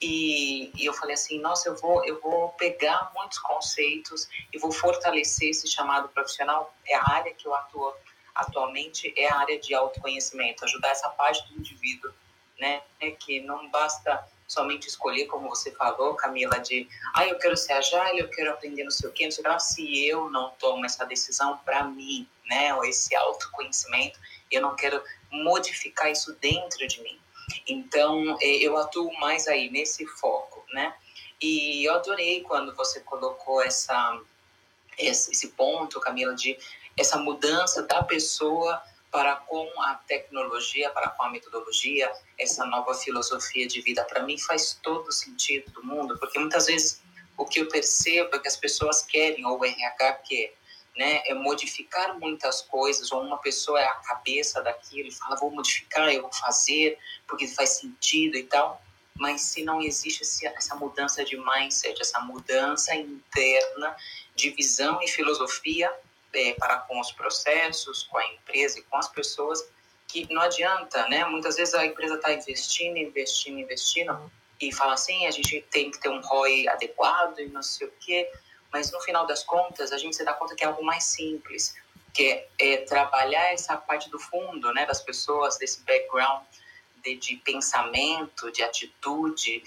[0.00, 4.70] e, e, eu falei assim, nossa, eu vou, eu vou pegar muitos conceitos e vou
[4.70, 6.74] fortalecer esse chamado profissional.
[6.86, 7.94] É a área que eu atuo
[8.34, 12.12] atualmente é a área de autoconhecimento, ajudar essa parte do indivíduo,
[12.58, 12.82] né?
[13.00, 17.72] É que não basta somente escolher, como você falou, Camila, de ah, eu quero ser
[17.72, 20.50] agile, eu quero aprender não sei o quê, não sei o que, se eu não
[20.58, 22.74] tomo essa decisão para mim, né?
[22.74, 24.18] Ou esse autoconhecimento,
[24.50, 27.18] eu não quero modificar isso dentro de mim.
[27.66, 30.94] Então, é, eu atuo mais aí, nesse foco, né?
[31.40, 34.20] E eu adorei quando você colocou essa,
[34.98, 36.56] esse ponto, Camila, de
[36.96, 38.82] essa mudança da pessoa
[39.14, 44.36] para com a tecnologia, para com a metodologia, essa nova filosofia de vida, para mim
[44.36, 47.00] faz todo sentido do mundo, porque muitas vezes
[47.38, 50.54] o que eu percebo é que as pessoas querem, ou o RH quer,
[50.96, 55.52] né, é modificar muitas coisas, ou uma pessoa é a cabeça daquilo e fala, vou
[55.52, 58.82] modificar, eu vou fazer, porque faz sentido e tal,
[59.16, 63.94] mas se não existe essa mudança de mindset, essa mudança interna
[64.34, 65.88] de visão e filosofia,
[66.34, 69.66] é, para com os processos, com a empresa e com as pessoas,
[70.06, 71.24] que não adianta, né?
[71.24, 75.98] Muitas vezes a empresa está investindo, investindo, investindo e fala assim, a gente tem que
[76.00, 78.30] ter um ROI adequado e não sei o quê,
[78.72, 81.74] mas no final das contas a gente se dá conta que é algo mais simples,
[82.12, 86.44] que é, é trabalhar essa parte do fundo, né, das pessoas, desse background
[87.02, 89.62] de, de pensamento, de atitude,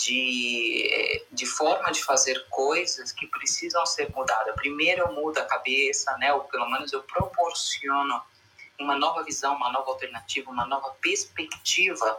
[0.00, 4.54] de, de forma de fazer coisas que precisam ser mudadas.
[4.54, 6.32] Primeiro eu mudo a cabeça, né?
[6.32, 8.22] ou pelo menos eu proporciono
[8.78, 12.18] uma nova visão, uma nova alternativa, uma nova perspectiva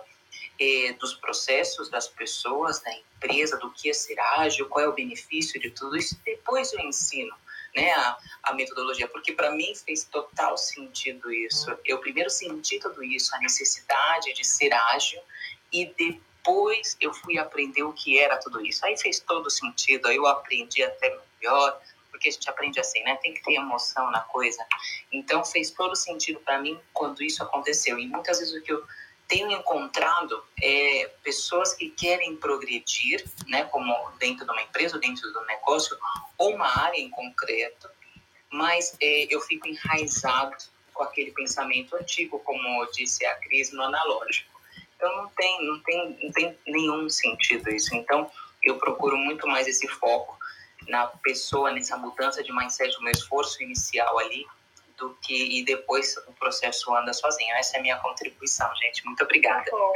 [0.59, 4.93] eh, dos processos, das pessoas, da empresa, do que é ser ágil, qual é o
[4.93, 6.19] benefício de tudo isso.
[6.23, 7.35] Depois eu ensino
[7.75, 11.75] né, a, a metodologia, porque para mim fez total sentido isso.
[11.83, 15.19] Eu primeiro senti tudo isso, a necessidade de ser ágil,
[15.73, 18.83] e depois depois eu fui aprender o que era tudo isso.
[18.85, 23.15] Aí fez todo sentido, aí eu aprendi até melhor, porque a gente aprende assim, né?
[23.17, 24.65] Tem que ter emoção na coisa.
[25.11, 27.97] Então fez todo sentido para mim quando isso aconteceu.
[27.99, 28.83] E muitas vezes o que eu
[29.27, 35.45] tenho encontrado é pessoas que querem progredir, né, como dentro de uma empresa, dentro do
[35.45, 35.97] negócio,
[36.37, 37.89] ou uma área em concreto,
[38.49, 40.57] mas é, eu fico enraizado
[40.93, 44.50] com aquele pensamento antigo, como disse a Cris, no analógico.
[45.01, 47.95] Então não tem, não tem, não tem nenhum sentido isso.
[47.95, 48.29] Então
[48.61, 50.37] eu procuro muito mais esse foco
[50.87, 54.45] na pessoa, nessa mudança de mindset, o meu esforço inicial ali,
[54.95, 57.55] do que e depois o processo anda sozinho.
[57.55, 59.03] Essa é a minha contribuição, gente.
[59.03, 59.65] Muito obrigada.
[59.65, 59.93] Tá bom.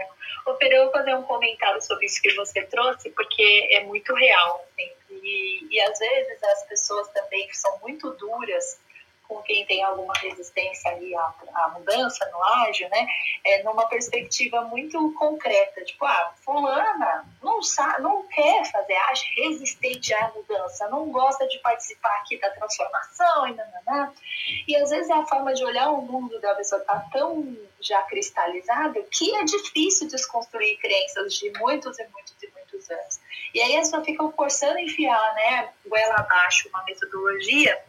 [0.47, 4.11] Ô, Pedro, eu vou fazer um comentário sobre isso que você trouxe, porque é muito
[4.15, 4.65] real.
[4.71, 8.79] Assim, e, e às vezes as pessoas também são muito duras
[9.27, 13.07] com quem tem alguma resistência ali à, à mudança no ágil, né?
[13.43, 20.13] É numa perspectiva muito concreta, tipo, ah, fulana não sabe, não quer fazer ágil, resistente
[20.13, 24.13] à mudança, não gosta de participar aqui da transformação e nananã.
[24.67, 28.01] E às vezes é a forma de olhar o mundo da pessoa tá tão já
[28.03, 33.19] cristalizado que é difícil desconstruir crenças de muitos e muitos e muitos anos.
[33.53, 37.81] E aí a pessoa fica forçando a enfiar, né, goela abaixo uma metodologia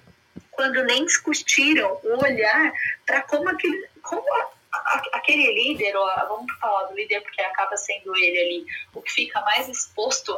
[0.56, 2.72] quando nem discutiram o olhar
[3.04, 7.42] para como aquele, como a, a, aquele líder, ou a, vamos falar do líder porque
[7.42, 10.36] acaba sendo ele ali o que fica mais exposto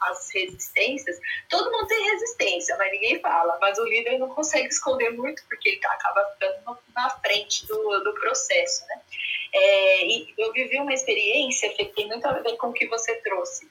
[0.00, 1.20] às resistências.
[1.48, 3.58] Todo mundo tem resistência, mas ninguém fala.
[3.60, 8.14] Mas o líder não consegue esconder muito porque ele acaba ficando na frente do, do
[8.14, 9.00] processo, né?
[9.52, 13.14] É, e eu vivi uma experiência que tem muito a ver com o que você
[13.16, 13.68] trouxe.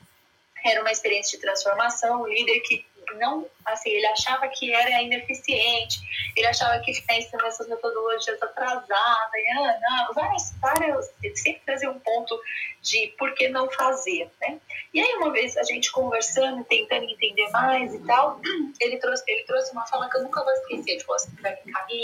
[0.64, 6.00] Era uma experiência de transformação, um líder que não, assim, ele achava que era ineficiente,
[6.36, 11.62] ele achava que ficar ensinando essas metodologias atrasadas, e, ah, não, várias, várias, ele sempre
[11.66, 12.40] trazia um ponto
[12.82, 14.60] de por que não fazer, né?
[14.94, 18.40] E aí uma vez a gente conversando, tentando entender mais e tal,
[18.80, 22.04] ele trouxe, ele trouxe uma fala que eu nunca vou esquecer, tipo assim, pra mim,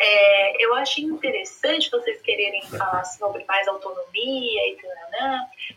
[0.00, 4.76] é, eu acho interessante vocês quererem falar sobre mais autonomia e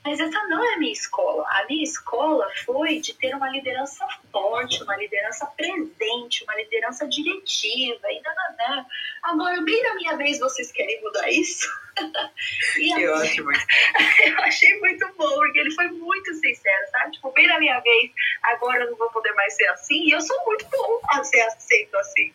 [0.04, 1.46] mas essa não é a minha escola.
[1.50, 8.12] A minha escola foi de ter uma liderança forte, uma liderança presente, uma liderança diretiva
[8.12, 8.86] e nananã.
[9.24, 11.68] Agora, bem na minha vez, vocês querem mudar isso?
[12.78, 13.52] e que ótimo.
[14.28, 17.12] eu achei muito bom, porque ele foi muito sincero, sabe?
[17.14, 18.12] Tipo, bem na minha vez,
[18.44, 20.08] agora eu não vou poder mais ser assim.
[20.08, 22.34] E eu sou muito bom a ser aceito assim.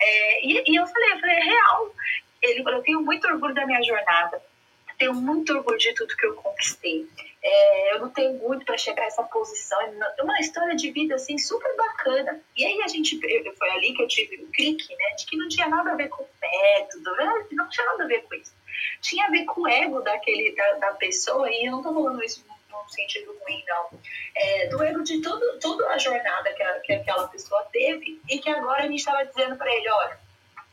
[0.00, 1.94] É, e, e eu falei, eu falei, é real.
[2.42, 4.40] Ele falou, eu tenho muito orgulho da minha jornada
[5.00, 7.08] tenho muito orgulho de tudo que eu conquistei.
[7.42, 9.80] É, eu não tenho muito para chegar a essa posição.
[9.80, 12.38] É uma história de vida assim super bacana.
[12.54, 15.38] E aí a gente foi ali que eu tive o um clique, né, de que
[15.38, 18.52] não tinha nada a ver com método, né, não tinha nada a ver com isso.
[19.00, 22.22] Tinha a ver com o ego daquele da, da pessoa e eu não estou falando
[22.22, 23.98] isso num sentido ruim, não.
[24.34, 28.38] É, do ego de todo, toda a jornada que, a, que aquela pessoa teve e
[28.38, 30.18] que agora a gente estava dizendo para ele, olha,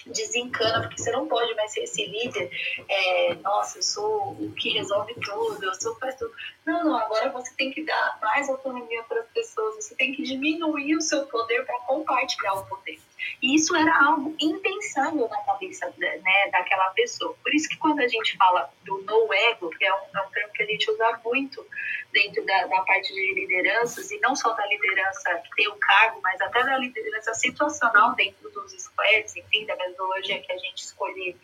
[0.05, 2.49] desencana, porque você não pode mais ser esse líder.
[2.87, 6.31] É, Nossa, eu sou o que resolve tudo, eu sou faz tudo.
[6.67, 10.21] Não, não, agora você tem que dar mais autonomia para as pessoas, você tem que
[10.21, 12.99] diminuir o seu poder para compartilhar o poder.
[13.41, 17.33] E isso era algo impensável na cabeça né, daquela pessoa.
[17.41, 20.29] Por isso que quando a gente fala do no ego, que é um, é um
[20.29, 21.65] termo que a gente usa muito
[22.11, 26.19] dentro da, da, parte de lideranças, e não só da liderança que tem o cargo,
[26.21, 31.37] mas até da liderança situacional dentro dos squads, enfim, da metodologia que a gente escolher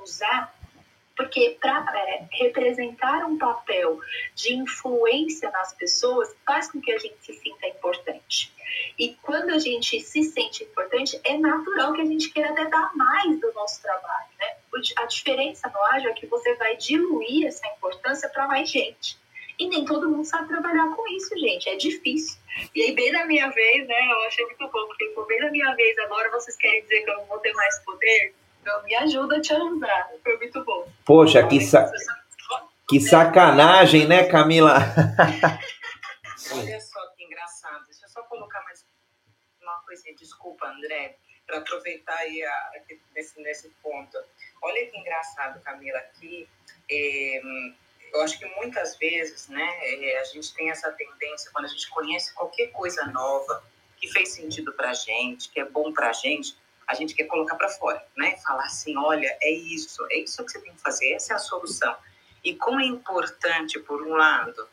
[0.00, 0.54] usar,
[1.18, 3.98] porque para é, representar um papel
[4.36, 8.54] de influência nas pessoas faz com que a gente se sinta importante.
[8.96, 12.94] E quando a gente se sente importante, é natural que a gente queira até dar
[12.94, 14.28] mais do nosso trabalho.
[14.38, 14.56] Né?
[14.98, 19.18] A diferença no ágil é que você vai diluir essa importância para mais gente.
[19.58, 21.68] E nem todo mundo sabe trabalhar com isso, gente.
[21.68, 22.38] É difícil.
[22.72, 24.12] E aí, bem na minha vez, né?
[24.12, 27.16] Eu achei muito bom, porque bem na minha vez agora vocês querem dizer que eu
[27.16, 28.34] não vou ter mais poder?
[28.68, 30.10] Então, me ajuda a te ajudar.
[30.22, 30.86] Foi muito bom.
[31.06, 31.90] Poxa, que, sa
[32.86, 34.74] que sacanagem, né, Camila?
[36.52, 37.86] Olha só que engraçado.
[37.86, 38.84] Deixa eu só colocar mais
[39.62, 40.14] uma coisinha.
[40.16, 42.70] Desculpa, André, para aproveitar aí a,
[43.14, 44.18] nesse, nesse ponto.
[44.60, 46.46] Olha que engraçado, Camila, aqui.
[46.90, 47.40] É,
[48.12, 51.88] eu acho que muitas vezes, né, é, a gente tem essa tendência, quando a gente
[51.88, 53.64] conhece qualquer coisa nova,
[53.96, 56.54] que fez sentido para gente, que é bom para gente,
[56.88, 58.36] a gente quer colocar para fora, né?
[58.38, 61.38] Falar assim, olha, é isso, é isso que você tem que fazer, essa é a
[61.38, 61.94] solução.
[62.42, 64.66] E como é importante, por um lado,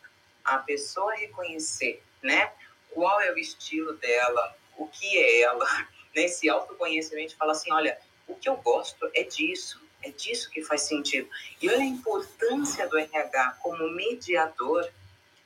[0.43, 2.51] a pessoa reconhecer, né?
[2.89, 5.67] Qual é o estilo dela, o que é ela,
[6.15, 6.54] nesse né?
[6.54, 11.30] autoconhecimento, fala assim, olha, o que eu gosto é disso, é disso que faz sentido.
[11.61, 14.89] E olha a importância do RH como mediador,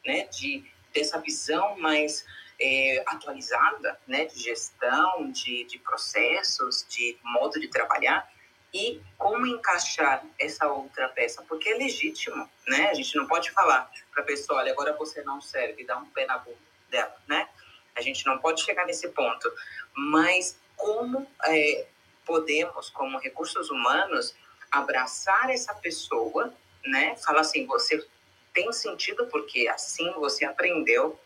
[0.05, 0.27] né?
[0.27, 0.63] De
[0.93, 2.25] dessa visão mais
[2.59, 8.29] é, atualizada né, de gestão, de, de processos, de modo de trabalhar
[8.73, 12.89] e como encaixar essa outra peça, porque é legítimo, né?
[12.89, 16.05] A gente não pode falar para a pessoa, olha, agora você não serve, dá um
[16.05, 16.57] pé na bunda
[16.89, 17.49] dela, né?
[17.95, 19.51] A gente não pode chegar nesse ponto,
[19.95, 21.87] mas como é,
[22.23, 24.35] podemos, como recursos humanos,
[24.71, 26.53] abraçar essa pessoa,
[26.85, 27.15] né?
[27.17, 28.05] Fala assim, você
[28.53, 31.19] tem sentido porque assim você aprendeu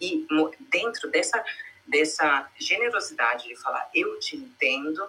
[0.00, 0.26] e
[0.70, 1.44] dentro dessa
[1.86, 5.08] dessa generosidade de falar eu te entendo,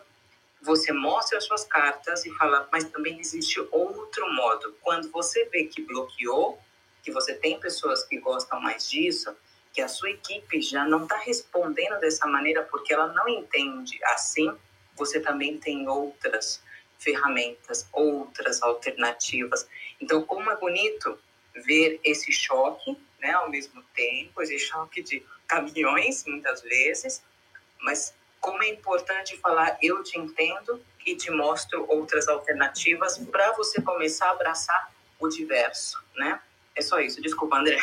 [0.62, 4.76] você mostra as suas cartas e fala, mas também existe outro modo.
[4.82, 6.60] Quando você vê que bloqueou,
[7.04, 9.36] que você tem pessoas que gostam mais disso,
[9.74, 14.52] que a sua equipe já não está respondendo dessa maneira porque ela não entende assim,
[14.96, 16.62] você também tem outras
[17.00, 19.68] ferramentas, outras alternativas.
[20.00, 21.18] Então, como é bonito
[21.56, 27.22] ver esse choque, né, ao mesmo tempo, esse choque de caminhões, muitas vezes,
[27.82, 33.82] mas como é importante falar eu te entendo e te mostro outras alternativas para você
[33.82, 36.40] começar a abraçar o diverso, né?
[36.76, 37.22] É só isso.
[37.22, 37.78] Desculpa, André.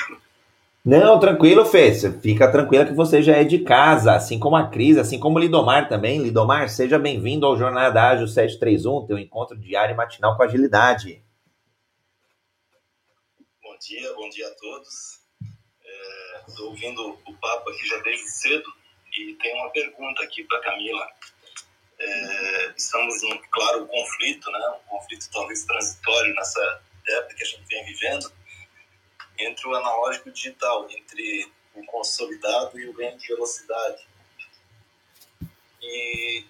[0.85, 1.93] Não, tranquilo, Fê.
[2.21, 5.41] Fica tranquila que você já é de casa, assim como a Cris, assim como o
[5.41, 6.23] Lidomar também.
[6.23, 11.23] Lidomar, seja bem-vindo ao Jornada Ágil 731, teu encontro diário e matinal com agilidade.
[13.79, 15.21] Bom dia, bom dia a todos.
[16.49, 18.69] Estou é, ouvindo o papo aqui já desde cedo
[19.17, 21.09] e tem uma pergunta aqui para Camila.
[21.97, 24.81] É, estamos em, claro, conflito, né?
[24.85, 28.33] um conflito talvez transitório nessa época que a gente vem vivendo,
[29.39, 34.09] entre o analógico e o digital, entre o consolidado e o ganho de velocidade.
[35.81, 36.45] E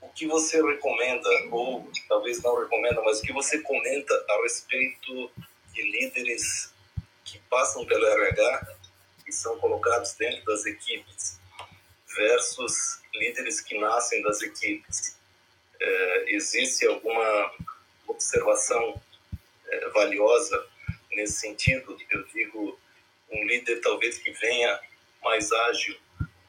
[0.00, 5.30] o que você recomenda, ou talvez não recomenda, mas o que você comenta a respeito
[5.74, 6.72] de líderes
[7.24, 8.76] que passam pelo RH
[9.26, 11.38] e são colocados dentro das equipes
[12.16, 15.18] versus líderes que nascem das equipes?
[15.80, 17.52] É, existe alguma
[18.06, 19.02] observação
[19.66, 20.66] é, valiosa
[21.10, 21.98] nesse sentido?
[22.10, 22.78] Eu digo,
[23.30, 24.80] um líder talvez que venha
[25.22, 25.96] mais ágil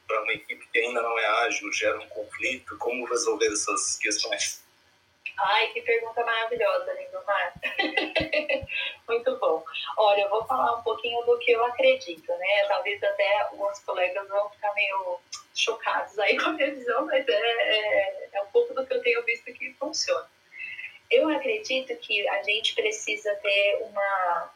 [0.06, 4.64] para uma equipe que ainda não é ágil, gera um conflito, como resolver essas questões?
[5.38, 7.52] Ai, que pergunta maravilhosa, Lindomar.
[9.06, 9.62] Muito bom.
[9.98, 12.64] Olha, eu vou falar um pouquinho do que eu acredito, né?
[12.66, 15.20] Talvez até alguns colegas vão ficar meio
[15.54, 19.02] chocados aí com a minha visão, mas é, é, é um pouco do que eu
[19.02, 20.26] tenho visto que funciona.
[21.10, 24.50] Eu acredito que a gente precisa ter uma,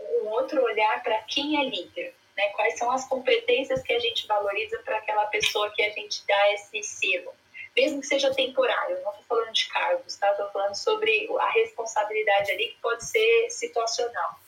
[0.00, 2.14] um outro olhar para quem é líder.
[2.36, 2.48] Né?
[2.50, 6.52] Quais são as competências que a gente valoriza para aquela pessoa que a gente dá
[6.54, 7.34] esse selo
[7.76, 10.30] mesmo que seja temporário, não estou falando de cargos, tá?
[10.30, 14.38] Estou falando sobre a responsabilidade ali que pode ser situacional.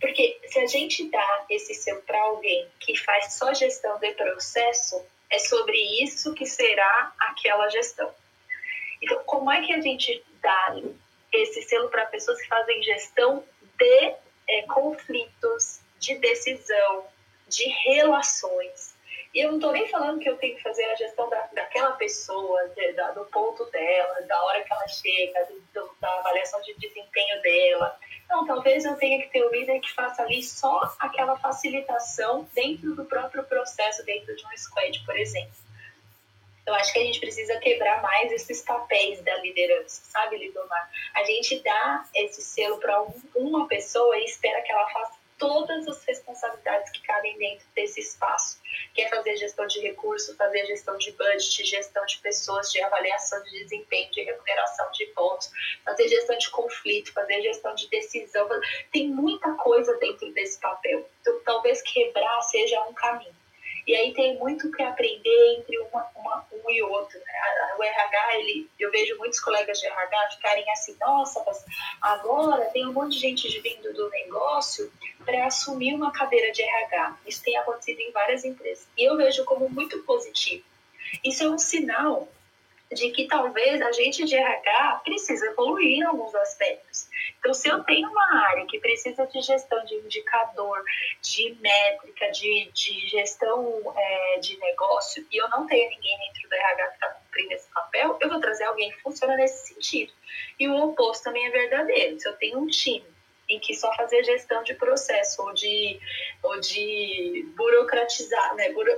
[0.00, 5.04] Porque se a gente dá esse selo para alguém que faz só gestão de processo,
[5.30, 8.12] é sobre isso que será aquela gestão.
[9.02, 10.76] Então, como é que a gente dá
[11.32, 13.44] esse selo para pessoas que fazem gestão
[13.78, 14.14] de
[14.48, 17.06] é, conflitos, de decisão,
[17.46, 18.94] de relações?
[19.32, 21.92] E eu não estou nem falando que eu tenho que fazer a gestão da, daquela
[21.92, 26.74] pessoa, de, da, do ponto dela, da hora que ela chega, do, da avaliação de
[26.74, 27.96] desempenho dela.
[28.28, 32.94] Não, talvez eu tenha que ter um líder que faça ali só aquela facilitação dentro
[32.94, 35.54] do próprio processo, dentro de um squad, por exemplo.
[36.66, 40.90] Eu acho que a gente precisa quebrar mais esses papéis da liderança, sabe, Lidomar?
[41.14, 45.88] A gente dá esse selo para um, uma pessoa e espera que ela faça todas
[45.88, 48.60] as responsabilidades que cabem dentro desse espaço,
[48.94, 53.42] que é fazer gestão de recursos, fazer gestão de budget, gestão de pessoas, de avaliação
[53.44, 55.50] de desempenho, de remuneração de pontos,
[55.82, 58.46] fazer gestão de conflito, fazer gestão de decisão.
[58.92, 61.08] Tem muita coisa dentro desse papel.
[61.22, 63.39] Então, talvez quebrar seja um caminho.
[63.90, 67.18] E aí tem muito que aprender entre uma, uma, um e outro.
[67.18, 67.74] Né?
[67.76, 71.64] O RH, ele, eu vejo muitos colegas de RH ficarem assim, nossa, mas
[72.00, 74.92] agora tem um monte de gente vindo do negócio
[75.24, 77.18] para assumir uma cadeira de RH.
[77.26, 78.86] Isso tem acontecido em várias empresas.
[78.96, 80.62] E eu vejo como muito positivo.
[81.24, 82.28] Isso é um sinal
[82.92, 87.08] de que talvez a gente de RH precisa evoluir em alguns aspectos.
[87.38, 90.82] Então, se eu tenho uma área que precisa de gestão de indicador,
[91.22, 96.54] de métrica, de, de gestão é, de negócio, e eu não tenho ninguém dentro do
[96.54, 100.12] RH que está cumprindo esse papel, eu vou trazer alguém que funciona nesse sentido.
[100.58, 102.18] E o oposto também é verdadeiro.
[102.18, 103.06] Se eu tenho um time
[103.48, 105.98] em que só fazer gestão de processo ou de,
[106.42, 108.92] ou de burocratizar, né, buro,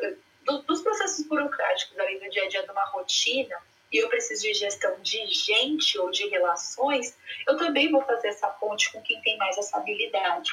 [0.66, 3.57] dos processos burocráticos ali do dia a dia de uma rotina,
[3.93, 7.16] e eu preciso de gestão de gente ou de relações,
[7.47, 10.51] eu também vou fazer essa ponte com quem tem mais essa habilidade.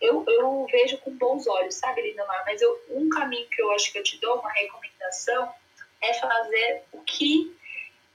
[0.00, 2.42] Eu, eu vejo com bons olhos, sabe, Lindomar?
[2.46, 5.52] Mas eu, um caminho que eu acho que eu te dou, uma recomendação,
[6.02, 7.54] é fazer o que,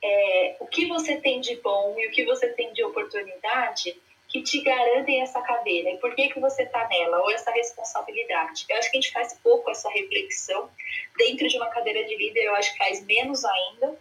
[0.03, 3.95] é, o que você tem de bom e o que você tem de oportunidade
[4.27, 8.65] que te garantem essa cadeira e por que, que você está nela, ou essa responsabilidade.
[8.67, 10.69] Eu acho que a gente faz pouco essa reflexão
[11.17, 13.97] dentro de uma cadeira de líder, eu acho que faz menos ainda,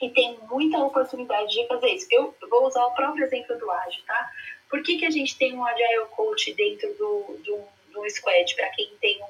[0.00, 2.06] e tem muita oportunidade de fazer isso.
[2.10, 4.30] Eu vou usar o próprio exemplo do ágil, tá?
[4.68, 8.70] Por que, que a gente tem um Agile Coach dentro do, do, do Squad, para
[8.70, 9.20] quem tem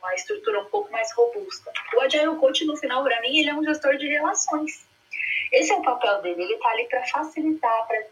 [0.00, 1.72] uma estrutura um pouco mais robusta?
[1.94, 4.84] O Agile Coach, no final, para mim, ele é um gestor de relações.
[5.52, 8.04] Esse é o papel dele, ele está ali para facilitar, para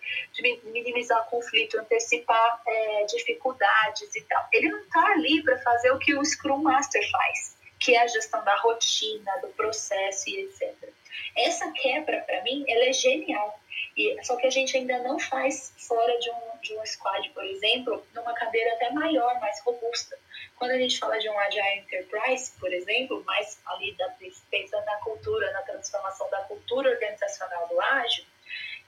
[0.65, 4.47] minimizar conflito, antecipar é, dificuldades e tal.
[4.53, 8.07] Ele não está ali para fazer o que o Scrum Master faz, que é a
[8.07, 10.95] gestão da rotina, do processo e etc.
[11.37, 13.61] Essa quebra, para mim, ela é genial.
[13.97, 17.45] E, só que a gente ainda não faz fora de um, de um squad, por
[17.45, 20.17] exemplo, numa cadeira até maior, mais robusta.
[20.57, 24.13] Quando a gente fala de um Agile Enterprise, por exemplo, mais ali da,
[24.51, 28.25] pensando na cultura, na transformação da cultura organizacional do ágil,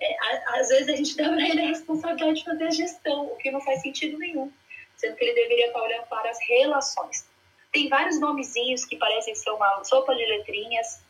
[0.01, 0.17] é,
[0.59, 3.51] às vezes a gente dá para ele a responsabilidade de fazer a gestão, o que
[3.51, 4.53] não faz sentido nenhum,
[4.97, 7.29] sendo que ele deveria estar olhando para as relações.
[7.73, 11.06] Tem vários nomezinhos que parecem ser uma sopa de letrinhas, a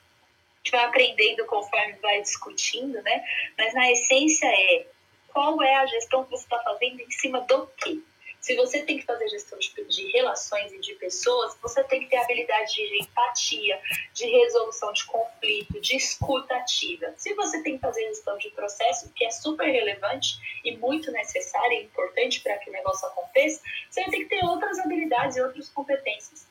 [0.67, 3.25] gente vai aprendendo conforme vai discutindo, né?
[3.57, 4.87] Mas na essência é
[5.29, 8.01] qual é a gestão que você está fazendo em cima do quê?
[8.41, 12.11] Se você tem que fazer gestão de, de, relações e de pessoas, você tem que
[12.11, 13.81] ter habilidade de empatia,
[14.13, 17.13] de resolução de conflito, de escuta ativa.
[17.17, 21.81] Se você tem que fazer gestão de processo, que é super relevante e muito necessária
[21.81, 23.61] e importante para que o negócio aconteça,
[23.91, 26.47] você ter que ter outras habilidades e outras competências.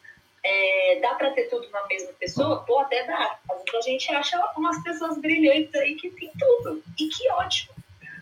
[0.47, 2.63] É, dá para ter tudo na mesma pessoa?
[2.65, 3.39] Pô, até dá.
[3.49, 6.83] Às vezes a gente acha umas pessoas brilhantes aí que tem tudo.
[6.99, 7.73] E que ótimo.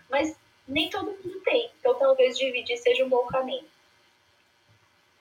[0.08, 0.34] Mas
[0.66, 1.70] nem todo mundo tem.
[1.78, 3.68] Então, talvez dividir seja um bom caminho.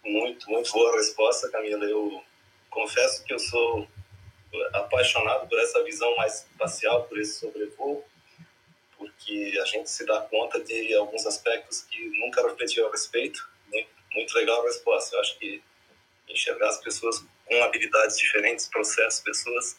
[0.05, 1.83] Muito, muito boa resposta, Camila.
[1.83, 2.23] Eu
[2.69, 3.85] confesso que eu sou
[4.71, 8.05] apaixonado por essa visão mais espacial, por esse sobrevoo,
[8.97, 13.45] porque a gente se dá conta de alguns aspectos que nunca refletiu a respeito.
[13.67, 15.17] Muito, muito legal a resposta.
[15.17, 15.61] Eu acho que
[16.34, 19.77] enxergar as pessoas com habilidades diferentes, processos, pessoas,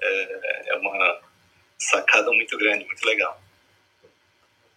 [0.00, 1.20] é, é uma
[1.78, 3.40] sacada muito grande, muito legal.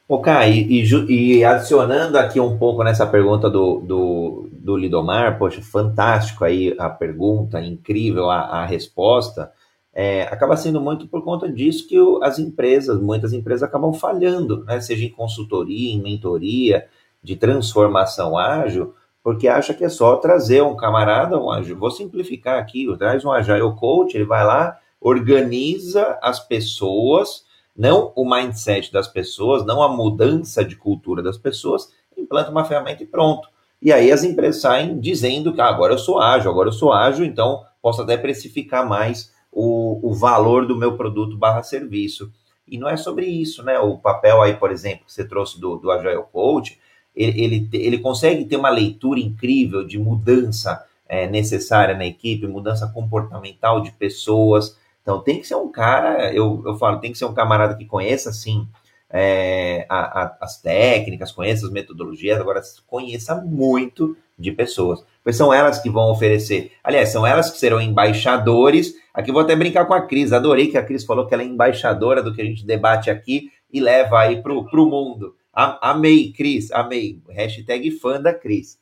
[0.07, 5.61] Ok, e, e, e, adicionando aqui um pouco nessa pergunta do, do, do, Lidomar, poxa,
[5.61, 9.51] fantástico aí a pergunta, incrível a, a resposta,
[9.93, 14.65] é, acaba sendo muito por conta disso que o, as empresas, muitas empresas acabam falhando,
[14.65, 16.86] né, seja em consultoria, em mentoria,
[17.24, 18.93] de transformação ágil,
[19.24, 23.74] porque acha que é só trazer um camarada, um vou simplificar aqui, traz um Agile
[23.76, 27.45] Coach, ele vai lá, organiza as pessoas,
[27.76, 33.01] não o mindset das pessoas, não a mudança de cultura das pessoas, implanta uma ferramenta
[33.01, 33.47] e pronto.
[33.82, 36.91] E aí as empresas saem dizendo que ah, agora eu sou ágil, agora eu sou
[36.91, 42.32] ágil, então posso até precificar mais o, o valor do meu produto barra serviço.
[42.67, 43.78] E não é sobre isso, né?
[43.80, 46.80] O papel aí, por exemplo, que você trouxe do, do Agile Coach,
[47.16, 52.88] ele, ele, ele consegue ter uma leitura incrível de mudança é, necessária na equipe, mudança
[52.88, 57.26] comportamental de pessoas, então tem que ser um cara, eu, eu falo, tem que ser
[57.26, 58.68] um camarada que conheça assim
[59.09, 65.05] é, a, a, as técnicas, conheça as metodologias, agora conheça muito de pessoas.
[65.24, 66.72] Pois são elas que vão oferecer.
[66.84, 68.95] Aliás, são elas que serão embaixadores.
[69.14, 70.34] Aqui vou até brincar com a Cris.
[70.34, 73.51] Adorei que a Cris falou que ela é embaixadora do que a gente debate aqui
[73.72, 75.36] e leva aí pro, pro mundo.
[75.54, 77.22] Amei, Cris, amei.
[77.30, 78.80] Hashtag fã da Cris.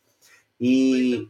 [0.59, 1.27] E,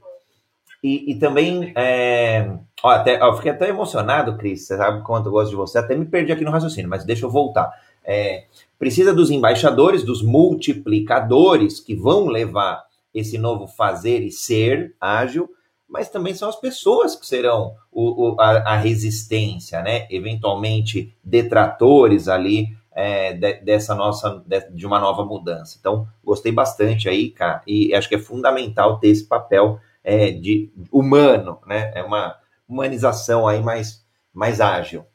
[0.84, 5.32] e, e também, é, ó, até, ó, fiquei até emocionado, Cris, você sabe quanto eu
[5.32, 7.72] gosto de você, até me perdi aqui no raciocínio, mas deixa eu voltar.
[8.04, 8.46] É,
[8.78, 12.84] precisa dos embaixadores, dos multiplicadores que vão levar
[13.14, 15.50] esse novo fazer e ser ágil,
[15.88, 20.08] mas também são as pessoas que serão o, o, a, a, resistência, né?
[20.10, 25.78] Eventualmente detratores ali é, de, dessa nossa de, de, uma nova mudança.
[25.80, 30.72] Então, gostei bastante aí, cara, e acho que é fundamental ter esse papel é, de
[30.92, 31.92] humano, né?
[31.96, 32.38] É uma
[32.68, 35.06] humanização aí mais, mais ágil.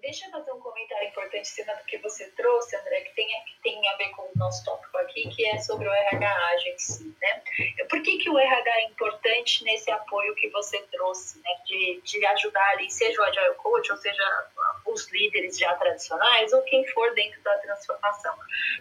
[0.00, 0.41] Deixa eu
[1.44, 4.64] cima do que você trouxe, André, que tem, que tem a ver com o nosso
[4.64, 7.42] tópico aqui, que é sobre o RH em si, né?
[7.88, 11.50] Por que, que o RH é importante nesse apoio que você trouxe, né?
[11.66, 14.46] De, de ajudar ali, seja o Agile Coach, ou seja,
[14.86, 18.34] os líderes já tradicionais, ou quem for dentro da transformação.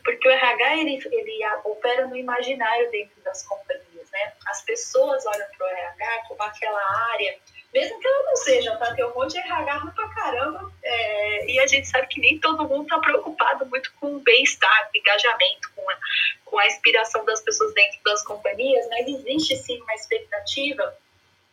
[0.04, 4.34] Porque o RH, ele, ele opera no imaginário dentro das companhias né?
[4.48, 7.40] As pessoas olham para o RH como aquela área,
[7.74, 8.94] mesmo que ela não seja, tá?
[8.94, 12.40] Tem um monte de RH ruim pra caramba, é, e a gente sabe que nem
[12.40, 15.98] todo mundo está preocupado muito com o bem-estar, com o engajamento, com a,
[16.46, 20.98] com a inspiração das pessoas dentro das companhias, mas existe sim uma expectativa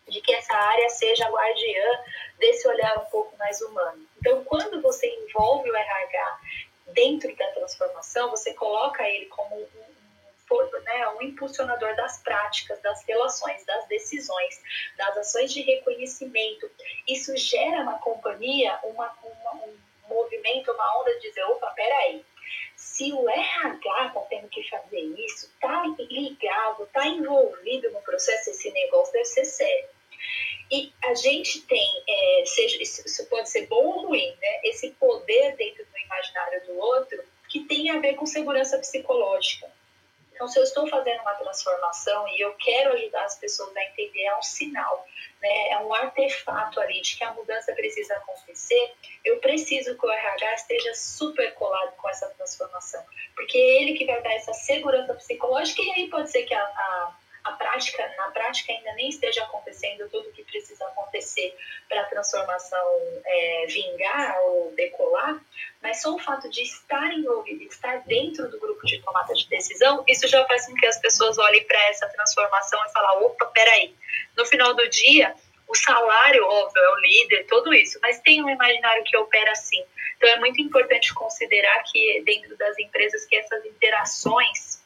[0.08, 2.00] de que essa área seja a guardiã
[2.38, 4.06] desse olhar um pouco mais humano.
[4.18, 6.40] Então, quando você envolve o RH
[6.88, 9.88] dentro da transformação, você coloca ele como um
[10.82, 14.60] né, um impulsionador das práticas, das relações, das decisões,
[14.96, 16.70] das ações de reconhecimento.
[17.06, 19.76] Isso gera na companhia uma, uma, um
[20.08, 22.24] movimento, uma onda de dizer, opa, peraí,
[22.76, 28.70] se o RH está tendo que fazer isso, está ligado, está envolvido no processo, esse
[28.70, 29.88] negócio deve ser sério.
[30.70, 34.60] E a gente tem, é, seja, isso pode ser bom ou ruim, né?
[34.64, 39.70] Esse poder dentro do imaginário do outro que tem a ver com segurança psicológica.
[40.32, 41.34] Então, se eu estou fazendo uma
[42.28, 45.06] e eu quero ajudar as pessoas a entender, é um sinal,
[45.40, 45.68] né?
[45.70, 48.92] é um artefato ali de que a mudança precisa acontecer,
[49.24, 54.04] eu preciso que o RH esteja super colado com essa transformação, porque é ele que
[54.04, 57.16] vai dar essa segurança psicológica e aí pode ser que a, a
[57.48, 61.56] a prática, na prática ainda nem esteja acontecendo tudo o que precisa acontecer
[61.88, 65.40] para a transformação é, vingar ou decolar,
[65.82, 70.04] mas só o fato de estar envolvido, estar dentro do grupo de tomada de decisão,
[70.06, 73.94] isso já faz com que as pessoas olhem para essa transformação e falar, opa, peraí,
[74.36, 75.34] no final do dia,
[75.66, 79.82] o salário, óbvio, é o líder, tudo isso, mas tem um imaginário que opera assim.
[80.16, 84.77] Então é muito importante considerar que dentro das empresas que essas interações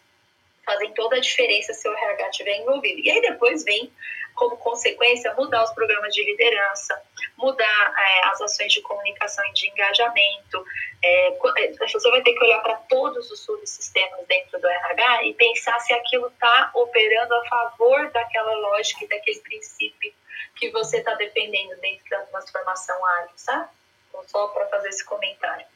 [0.65, 3.01] fazem toda a diferença se o RH estiver envolvido.
[3.01, 3.93] E aí depois vem,
[4.35, 7.01] como consequência, mudar os programas de liderança,
[7.37, 10.65] mudar é, as ações de comunicação e de engajamento.
[11.03, 15.25] É, é a pessoa vai ter que olhar para todos os subsistemas dentro do RH
[15.25, 20.13] e pensar se aquilo está operando a favor daquela lógica e daquele princípio
[20.57, 23.69] que você está defendendo dentro da transformação ágil, sabe?
[24.09, 25.67] Então, só para fazer esse comentário.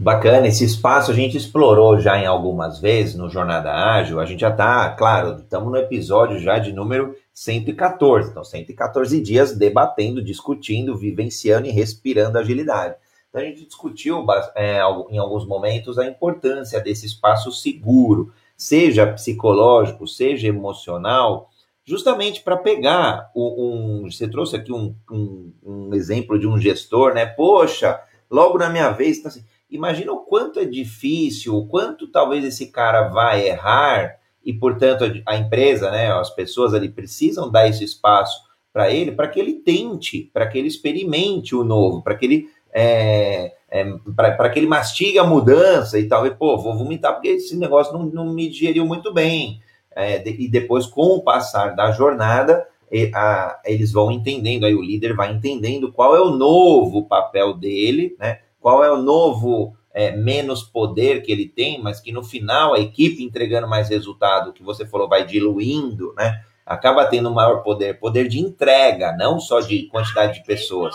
[0.00, 4.20] Bacana, esse espaço a gente explorou já em algumas vezes no Jornada Ágil.
[4.20, 8.30] A gente já está, claro, estamos no episódio já de número 114.
[8.30, 12.94] Então, 114 dias debatendo, discutindo, vivenciando e respirando agilidade.
[13.28, 14.24] Então, a gente discutiu
[14.54, 14.78] é,
[15.10, 21.50] em alguns momentos a importância desse espaço seguro, seja psicológico, seja emocional,
[21.84, 27.14] justamente para pegar um, um, Você trouxe aqui um, um, um exemplo de um gestor,
[27.14, 27.26] né?
[27.26, 32.44] Poxa, logo na minha vez, tá assim Imagina o quanto é difícil, o quanto talvez
[32.44, 37.84] esse cara vai errar e, portanto, a empresa, né, as pessoas ali precisam dar esse
[37.84, 42.24] espaço para ele, para que ele tente, para que ele experimente o novo, para que
[42.24, 46.28] ele é, é, para que ele mastigue a mudança e tal.
[46.36, 49.60] Pô, vou vomitar porque esse negócio não, não me digeriu muito bem.
[49.94, 54.74] É, de, e depois, com o passar da jornada, e, a, eles vão entendendo, aí
[54.74, 58.40] o líder vai entendendo qual é o novo papel dele, né?
[58.68, 62.78] Qual é o novo é, menos poder que ele tem, mas que no final a
[62.78, 66.44] equipe entregando mais resultado, que você falou, vai diluindo, né?
[66.66, 70.94] Acaba tendo maior poder, poder de entrega, não só de quantidade de pessoas.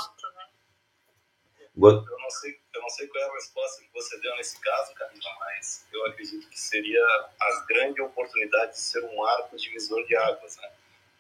[1.76, 4.94] Eu não sei, eu não sei qual é a resposta que você deu nesse caso,
[4.94, 7.04] Camila, mas eu acredito que seria
[7.42, 10.70] a grande oportunidade de ser um arco divisor de águas, né?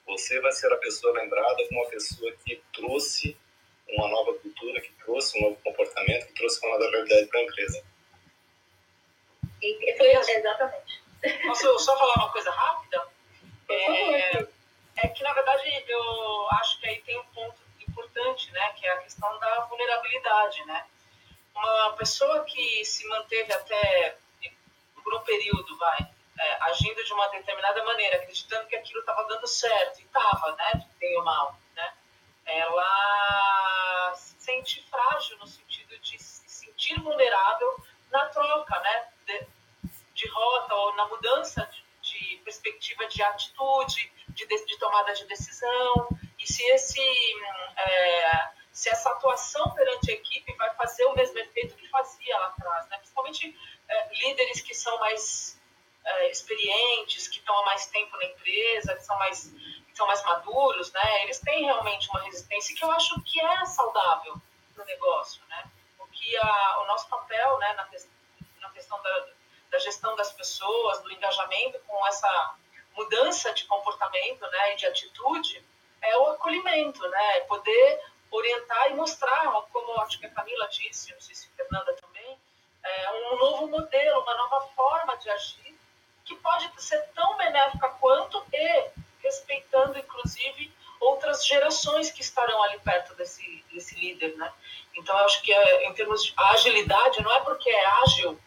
[0.05, 3.35] Você vai ser a pessoa lembrada como uma pessoa que trouxe
[3.89, 7.43] uma nova cultura, que trouxe um novo comportamento, que trouxe uma nova realidade para a
[7.43, 7.83] empresa.
[9.61, 11.03] E foi exatamente.
[11.45, 13.07] Posso só falar uma coisa rápida?
[13.69, 14.47] É,
[14.97, 18.91] é, que, na verdade, eu acho que aí tem um ponto importante, né, que é
[18.91, 20.85] a questão da vulnerabilidade, né?
[21.55, 24.17] Uma pessoa que se manteve até
[25.03, 26.07] por um período, vai,
[26.39, 30.85] é, agindo de uma determinada maneira, acreditando que aquilo estava dando certo, e estava, né,
[30.99, 31.57] bem ou mal?
[32.45, 39.07] Ela se sente frágil no sentido de se sentir vulnerável na troca, né?
[39.25, 39.47] De,
[40.13, 46.07] de rota ou na mudança de, de perspectiva de atitude, de, de, tomada de decisão.
[46.37, 47.01] E se, esse,
[47.77, 52.47] é, se essa atuação perante a equipe vai fazer o mesmo efeito que fazia lá
[52.47, 52.97] atrás, né?
[52.97, 55.59] Principalmente é, líderes que são mais
[56.05, 59.53] é, experientes, que estão há mais tempo na empresa, que são mais
[59.93, 64.35] são mais maduros, né, eles têm realmente uma resistência que eu acho que é saudável
[64.75, 65.69] no negócio, né?
[65.97, 67.87] Porque a, o nosso papel, né, na,
[68.61, 69.27] na questão da,
[69.71, 72.55] da, gestão das pessoas, do engajamento com essa
[72.95, 75.63] mudança de comportamento, né, e de atitude,
[76.01, 81.13] é o acolhimento, né, é poder orientar e mostrar, como acho que a Camila disse,
[81.13, 82.37] não sei se a Fernanda também,
[82.83, 85.79] é um novo modelo, uma nova forma de agir
[86.25, 88.91] que pode ser tão benéfica quanto e
[89.23, 94.51] respeitando, inclusive, outras gerações que estarão ali perto desse, desse líder, né?
[94.95, 98.39] Então, eu acho que é, em termos de agilidade, não é porque é ágil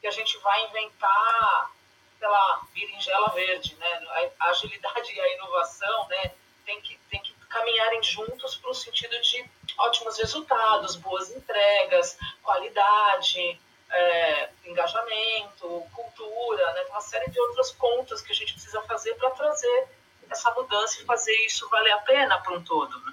[0.00, 1.72] que a gente vai inventar,
[2.20, 4.06] lá, berinjela verde, né?
[4.38, 6.32] A agilidade e a inovação, né?
[6.64, 9.48] Tem que, tem que caminharem juntos para o sentido de
[9.78, 13.58] ótimos resultados, boas entregas, qualidade,
[13.90, 16.84] é, engajamento, cultura, né?
[16.90, 19.88] uma série de outras contas que a gente precisa fazer para trazer
[20.30, 22.98] essa mudança e fazer isso valer a pena para um todo.
[23.00, 23.12] Né?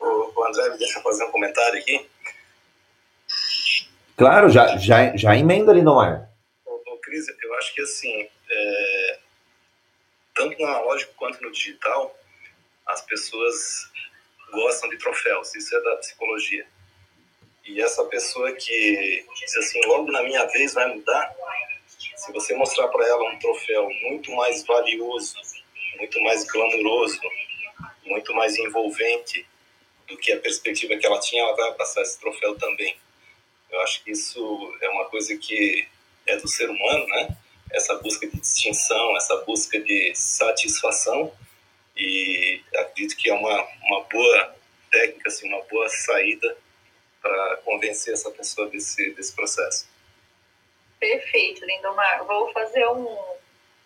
[0.00, 2.08] O, o André, deixa eu fazer um comentário aqui.
[4.16, 6.28] Claro, já, já, já emenda ali no ar.
[6.66, 9.18] Ô, ô, Cris, eu acho que assim, é,
[10.34, 12.16] tanto no analógico quanto no digital,
[12.86, 13.88] as pessoas
[14.50, 16.66] gostam de troféus, isso é da psicologia.
[17.64, 21.34] E essa pessoa que diz assim, logo na minha vez vai mudar,
[22.16, 25.34] se você mostrar para ela um troféu muito mais valioso,
[25.98, 27.20] muito mais glamuroso,
[28.04, 29.46] muito mais envolvente
[30.06, 32.96] do que a perspectiva que ela tinha, ela vai abraçar esse troféu também.
[33.70, 35.86] Eu acho que isso é uma coisa que
[36.26, 37.36] é do ser humano, né?
[37.70, 41.32] Essa busca de distinção, essa busca de satisfação
[41.94, 44.56] e acredito que é uma, uma boa
[44.90, 46.56] técnica, assim, uma boa saída
[47.20, 49.86] para convencer essa pessoa desse, desse processo.
[50.98, 52.24] Perfeito, Lindomar.
[52.24, 53.37] Vou fazer um,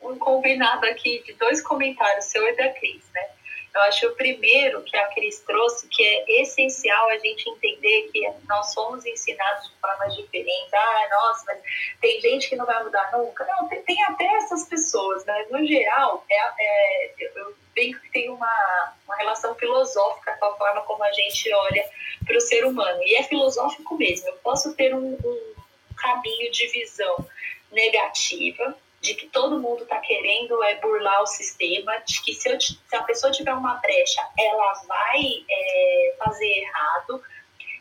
[0.03, 3.29] um combinado aqui de dois comentários, seu e da Cris, né?
[3.75, 8.31] Eu acho o primeiro que a Cris trouxe, que é essencial a gente entender que
[8.47, 10.75] nós somos ensinados de formas diferentes.
[10.75, 11.59] Ah, nossa, mas
[11.99, 13.47] tem gente que não vai mudar nunca.
[13.47, 18.29] Não, tem, tem até essas pessoas, mas no geral, é, é, eu bem que tem
[18.29, 21.85] uma, uma relação filosófica com a forma como a gente olha
[22.27, 23.03] para o ser humano.
[23.03, 24.29] E é filosófico mesmo.
[24.29, 25.55] Eu posso ter um, um
[25.97, 27.27] caminho de visão
[27.71, 32.59] negativa, de que todo mundo está querendo é, burlar o sistema, de que se, eu,
[32.61, 37.21] se, a pessoa tiver uma brecha, ela vai é, fazer errado,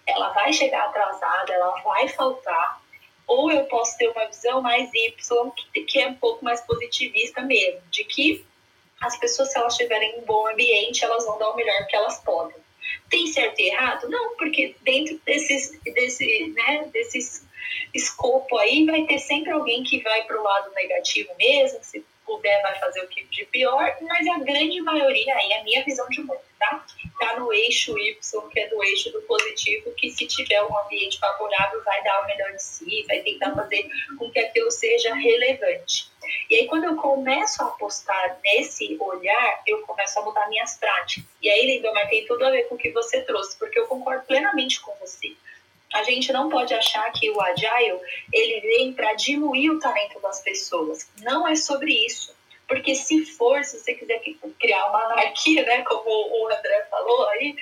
[0.07, 2.81] ela vai chegar atrasada, ela vai faltar.
[3.27, 7.41] Ou eu posso ter uma visão mais Y, que, que é um pouco mais positivista
[7.41, 8.43] mesmo, de que
[8.99, 12.19] as pessoas, se elas tiverem um bom ambiente, elas vão dar o melhor que elas
[12.23, 12.57] podem.
[13.11, 14.09] Tem certo e errado?
[14.09, 17.45] Não, porque dentro desses, desse, né, desses
[17.93, 22.61] escopo aí vai ter sempre alguém que vai para o lado negativo mesmo, se puder
[22.61, 26.21] vai fazer o que de pior, mas a grande maioria, aí a minha visão de
[26.21, 26.85] mundo, tá?
[27.19, 28.17] Tá no eixo Y,
[28.51, 32.25] que é do eixo do positivo, que se tiver um ambiente favorável vai dar o
[32.27, 33.87] melhor de si, vai tentar fazer
[34.17, 36.09] com que aquilo seja relevante.
[36.49, 41.29] E aí quando eu começo a apostar nesse olhar, eu começo a mudar minhas práticas.
[41.41, 44.25] E aí, Lindomar, tem tudo a ver com o que você trouxe, porque eu concordo
[44.25, 45.35] plenamente com você
[45.93, 47.99] a gente não pode achar que o agile
[48.31, 51.09] ele vem para diluir o talento das pessoas.
[51.21, 52.33] Não é sobre isso.
[52.67, 54.21] Porque se for, se você quiser
[54.57, 57.53] criar uma anarquia, né, como o André falou aí,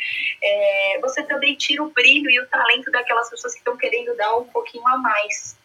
[0.41, 4.37] é, você também tira o brilho e o talento daquelas pessoas que estão querendo dar
[4.37, 5.57] um pouquinho a mais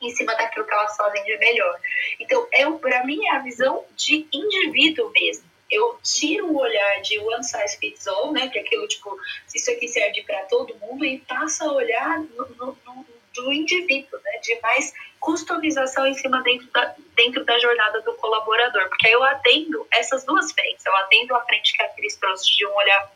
[0.00, 1.78] em cima daquilo que elas fazem de melhor.
[2.18, 7.18] Então, é, para mim, é a visão de indivíduo mesmo eu tiro o olhar de
[7.18, 9.16] one size fits all, né, que é aquilo tipo,
[9.54, 14.18] isso aqui serve para todo mundo, e passo a olhar no, no, no, do indivíduo,
[14.24, 19.12] né, de mais customização em cima dentro da, dentro da jornada do colaborador, porque aí
[19.12, 22.74] eu atendo essas duas frentes, eu atendo a frente que a Cris trouxe de um
[22.74, 23.12] olhar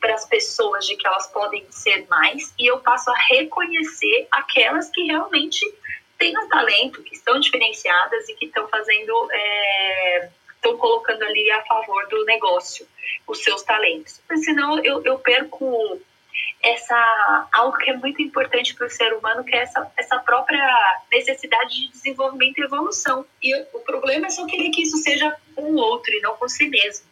[0.00, 4.90] para as pessoas de que elas podem ser mais, e eu passo a reconhecer aquelas
[4.90, 5.64] que realmente
[6.18, 10.30] têm um talento, que estão diferenciadas e que estão fazendo é,
[10.64, 12.86] estão colocando ali a favor do negócio
[13.26, 14.20] os seus talentos.
[14.42, 16.00] Senão eu, eu perco
[16.62, 20.66] essa algo que é muito importante para o ser humano, que é essa, essa própria
[21.12, 23.24] necessidade de desenvolvimento e evolução.
[23.42, 26.48] E o problema é só querer que isso seja com o outro e não com
[26.48, 27.06] si mesmo.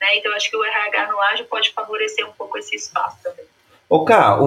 [0.00, 0.18] Né?
[0.18, 3.44] Então, acho que o RH no ágil pode favorecer um pouco esse espaço também.
[3.88, 4.38] Ô, Cá,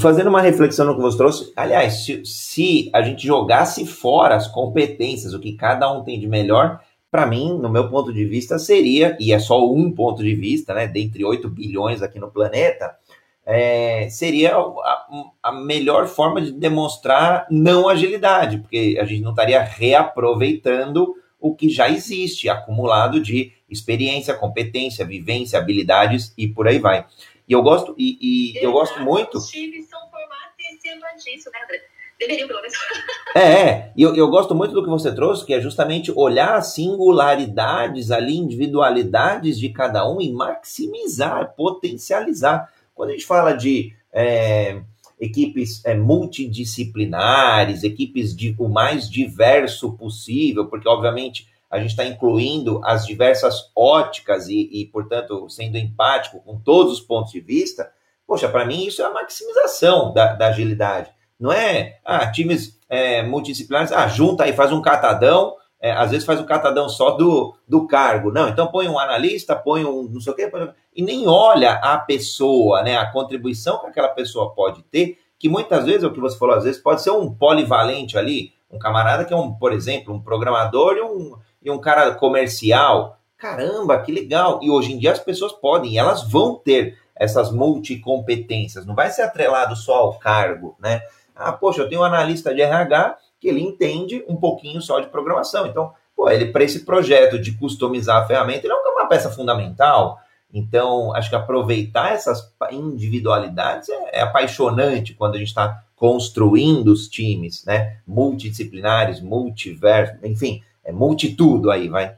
[0.00, 4.48] fazendo uma reflexão no que você trouxe, aliás, se, se a gente jogasse fora as
[4.48, 6.80] competências, o que cada um tem de melhor,
[7.10, 10.72] para mim, no meu ponto de vista, seria, e é só um ponto de vista,
[10.72, 12.96] né, dentre 8 bilhões aqui no planeta,
[13.44, 15.06] é, seria a,
[15.42, 21.68] a, melhor forma de demonstrar não agilidade, porque a gente não estaria reaproveitando o que
[21.68, 27.06] já existe, acumulado de experiência, competência, vivência, habilidades e por aí vai.
[27.48, 29.38] E eu gosto, e, e eu gosto muito.
[29.38, 31.89] Os times são formados em cima disso, né, André?
[32.20, 32.76] Deveriam, pelo menos.
[33.32, 33.92] É, é.
[33.96, 38.10] E eu, eu gosto muito do que você trouxe, que é justamente olhar as singularidades
[38.10, 42.68] ali, individualidades de cada um e maximizar, potencializar.
[42.92, 44.82] Quando a gente fala de é,
[45.20, 52.80] equipes é, multidisciplinares, equipes de, o mais diverso possível, porque obviamente a gente está incluindo
[52.84, 57.92] as diversas óticas e, e, portanto, sendo empático com todos os pontos de vista,
[58.26, 61.12] poxa, para mim isso é a maximização da, da agilidade.
[61.40, 66.26] Não é, ah, times é, multidisciplinares, ah, junta aí, faz um catadão, é, às vezes
[66.26, 68.30] faz um catadão só do, do cargo.
[68.30, 70.52] Não, então põe um analista, põe um não sei o quê,
[70.94, 75.86] e nem olha a pessoa, né, a contribuição que aquela pessoa pode ter, que muitas
[75.86, 79.24] vezes, é o que você falou, às vezes pode ser um polivalente ali, um camarada
[79.24, 83.16] que é um, por exemplo, um programador e um, e um cara comercial.
[83.38, 84.60] Caramba, que legal!
[84.62, 89.22] E hoje em dia as pessoas podem, elas vão ter essas multicompetências, não vai ser
[89.22, 91.00] atrelado só ao cargo, né?
[91.40, 95.06] Ah, poxa, eu tenho um analista de RH que ele entende um pouquinho só de
[95.06, 95.66] programação.
[95.66, 100.20] Então, pô, ele para esse projeto de customizar a ferramenta, ele é uma peça fundamental.
[100.52, 107.08] Então, acho que aproveitar essas individualidades é, é apaixonante quando a gente está construindo os
[107.08, 107.98] times, né?
[108.06, 112.16] Multidisciplinares, multiverso, enfim, é multitudo aí, vai.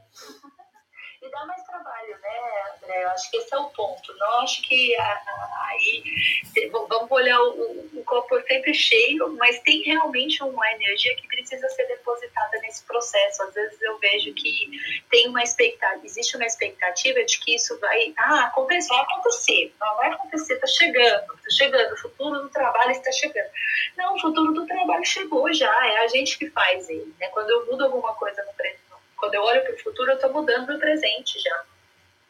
[1.21, 3.03] E dá mais trabalho, né, André?
[3.05, 4.13] Eu acho que esse é o ponto.
[4.17, 6.03] Não acho que aí
[6.71, 11.87] vamos olhar o, o, copo sempre cheio, mas tem realmente uma energia que precisa ser
[11.87, 13.43] depositada nesse processo.
[13.43, 14.69] Às vezes eu vejo que
[15.09, 19.95] tem uma expectativa, existe uma expectativa de que isso vai, ah, acontecer, vai acontecer, não
[19.95, 23.49] vai acontecer, está chegando, está chegando, o futuro do trabalho está chegando.
[23.97, 27.13] Não, o futuro do trabalho chegou já, é a gente que faz ele.
[27.19, 27.27] Né?
[27.29, 28.83] Quando eu mudo alguma coisa no presente,
[29.15, 31.63] quando eu olho para o futuro, eu estou mudando no presente já.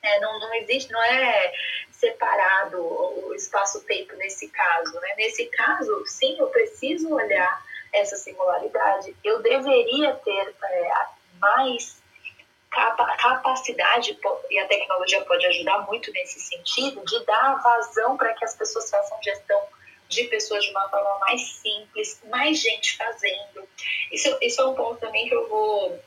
[0.04, 1.54] É, não, não existe, não é
[1.92, 5.00] separado o espaço-tempo nesse caso.
[5.00, 5.14] Né?
[5.18, 9.16] Nesse caso, sim, eu preciso olhar essa singularidade.
[9.24, 10.92] Eu deveria ter é,
[11.40, 12.02] mais
[13.18, 14.18] capacidade,
[14.50, 18.90] e a tecnologia pode ajudar muito nesse sentido, de dar vazão para que as pessoas
[18.90, 19.62] façam gestão
[20.10, 23.68] de pessoas de uma forma mais simples, mais gente fazendo.
[24.12, 26.00] Isso, isso é um ponto também que eu vou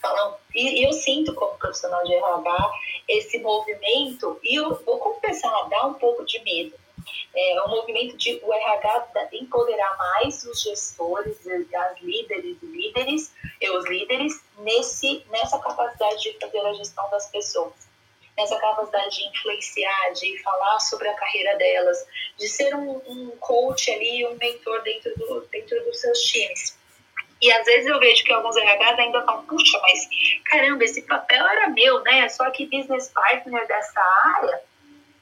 [0.00, 0.38] falar.
[0.54, 2.70] E eu sinto como profissional de RH
[3.08, 6.74] esse movimento, e eu vou confessar, dá um pouco de medo.
[7.34, 13.88] É um movimento de o RH empoderar mais os gestores, as líderes líderes, e os
[13.88, 17.88] líderes, nesse, nessa capacidade de fazer a gestão das pessoas
[18.38, 22.06] nessa capacidade de influenciar, de falar sobre a carreira delas,
[22.38, 26.77] de ser um, um coach ali, um mentor dentro, do, dentro dos seus times.
[27.40, 30.08] E às vezes eu vejo que alguns RHs ainda falam, puxa, mas
[30.44, 32.28] caramba, esse papel era meu, né?
[32.28, 34.00] Só que business partner dessa
[34.36, 34.60] área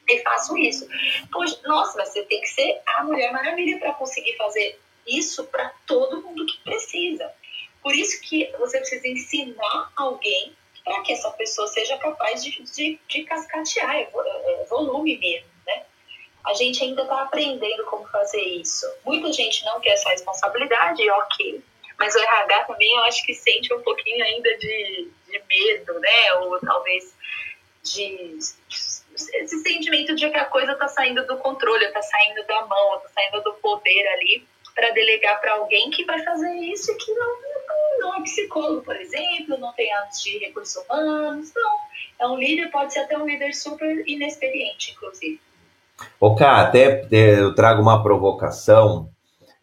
[0.08, 0.86] e faço isso.
[1.30, 5.72] Poxa, nossa, mas você tem que ser a Mulher Maravilha para conseguir fazer isso para
[5.86, 7.32] todo mundo que precisa.
[7.82, 10.54] Por isso que você precisa ensinar alguém
[10.84, 15.82] para que essa pessoa seja capaz de, de, de cascatear, é, é volume mesmo, né?
[16.44, 18.86] A gente ainda está aprendendo como fazer isso.
[19.04, 21.62] Muita gente não quer essa responsabilidade, ok.
[21.98, 26.32] Mas o RH também eu acho que sente um pouquinho ainda de, de medo, né?
[26.40, 27.14] Ou talvez
[27.82, 28.38] de
[29.16, 33.08] esse sentimento de que a coisa está saindo do controle, está saindo da mão, está
[33.14, 37.36] saindo do poder ali para delegar para alguém que vai fazer isso que não,
[37.98, 41.76] não é psicólogo, por exemplo, não tem anos de recursos humanos, não.
[42.18, 45.40] É um líder, pode ser até um líder super inexperiente, inclusive.
[46.20, 49.08] Ok, até eu trago uma provocação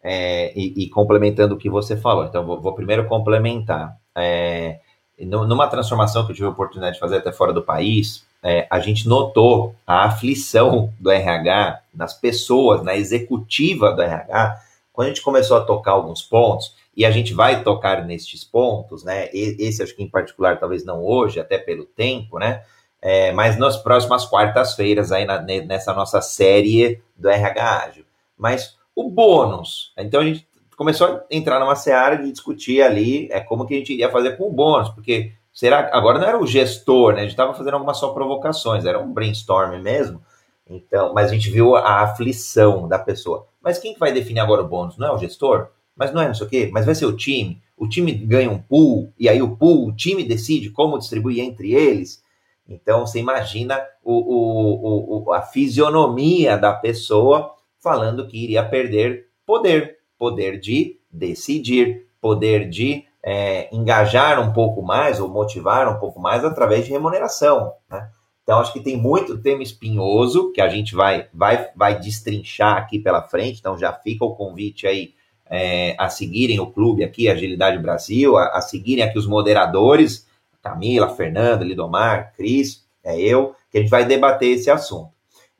[0.04, 2.26] é, e, e, complementando o que você falou.
[2.26, 3.96] Então, vou, vou primeiro complementar.
[4.14, 4.78] É,
[5.18, 8.78] numa transformação que eu tive a oportunidade de fazer até fora do país, é, a
[8.80, 14.60] gente notou a aflição do RH nas pessoas, na executiva do RH,
[14.92, 19.02] quando a gente começou a tocar alguns pontos, e a gente vai tocar nestes pontos,
[19.02, 19.28] né?
[19.32, 22.62] Esse acho que em particular, talvez não hoje, até pelo tempo, né?
[23.00, 28.04] É, mas nas próximas quartas-feiras, aí na, nessa nossa série do RH Ágil.
[28.38, 29.92] Mas o bônus.
[29.98, 33.78] Então a gente começou a entrar numa seara de discutir ali é, como que a
[33.78, 37.20] gente iria fazer com o bônus, porque será agora não era o gestor, né?
[37.20, 40.20] A gente estava fazendo algumas só provocações, era um brainstorm mesmo.
[40.68, 43.46] Então, mas a gente viu a aflição da pessoa.
[43.62, 44.96] Mas quem que vai definir agora o bônus?
[44.96, 45.68] Não é o gestor?
[45.94, 46.70] Mas não é não sei o quê?
[46.72, 47.62] Mas vai ser o time?
[47.76, 51.74] O time ganha um pool, e aí o pool, o time decide como distribuir entre
[51.74, 52.22] eles.
[52.68, 57.54] Então, você imagina o, o, o, a fisionomia da pessoa
[57.84, 65.20] falando que iria perder poder, poder de decidir, poder de é, engajar um pouco mais
[65.20, 67.74] ou motivar um pouco mais através de remuneração.
[67.90, 68.08] Né?
[68.42, 72.98] Então, acho que tem muito tema espinhoso que a gente vai, vai, vai destrinchar aqui
[72.98, 73.60] pela frente.
[73.60, 75.14] Então, já fica o convite aí
[75.46, 80.26] é, a seguirem o clube aqui, Agilidade Brasil, a, a seguirem aqui os moderadores,
[80.62, 85.12] Camila, Fernanda, Lidomar, Cris, é eu, que a gente vai debater esse assunto.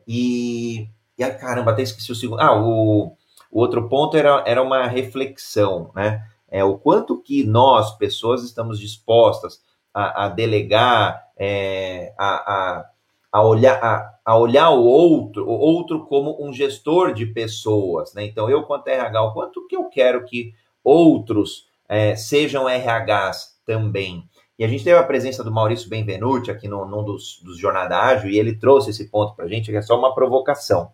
[0.09, 0.89] E
[1.19, 2.41] e aí, caramba, até esqueci o segundo.
[2.41, 3.17] Ah, o,
[3.51, 6.25] o outro ponto era, era uma reflexão, né?
[6.49, 9.61] É o quanto que nós, pessoas, estamos dispostas
[9.93, 12.91] a, a delegar, é, a, a,
[13.33, 18.25] a, olhar, a, a olhar o outro, o outro como um gestor de pessoas, né?
[18.25, 20.53] Então, eu, quanto RH, o quanto que eu quero que
[20.83, 24.29] outros é, sejam RHs também.
[24.59, 27.99] E a gente teve a presença do Maurício Benvenuti aqui no, num dos, dos Jornada
[27.99, 30.93] Ágil, e ele trouxe esse ponto para a gente, que é só uma provocação.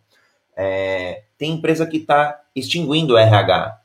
[0.57, 3.80] É, tem empresa que está extinguindo o RH,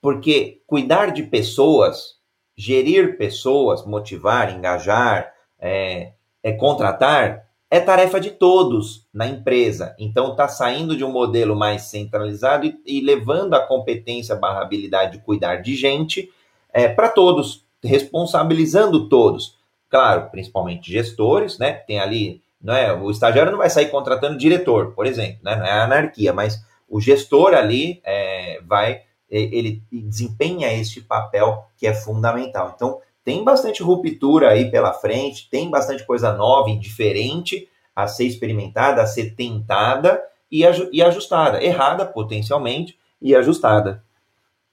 [0.00, 2.16] porque cuidar de pessoas,
[2.56, 6.12] gerir pessoas, motivar, engajar, é,
[6.42, 9.94] é contratar, é tarefa de todos na empresa.
[9.98, 15.12] Então, está saindo de um modelo mais centralizado e, e levando a competência barra habilidade
[15.12, 16.32] de cuidar de gente
[16.72, 19.58] é, para todos, responsabilizando todos.
[19.88, 21.72] Claro, principalmente gestores, né?
[21.72, 22.92] Tem ali, não é?
[22.92, 25.56] O estagiário não vai sair contratando diretor, por exemplo, né?
[25.56, 31.94] Não é anarquia, mas o gestor ali é, vai, ele desempenha este papel que é
[31.94, 32.72] fundamental.
[32.74, 38.24] Então, tem bastante ruptura aí pela frente, tem bastante coisa nova e diferente a ser
[38.24, 41.62] experimentada, a ser tentada e, e ajustada.
[41.62, 44.02] Errada, potencialmente, e ajustada.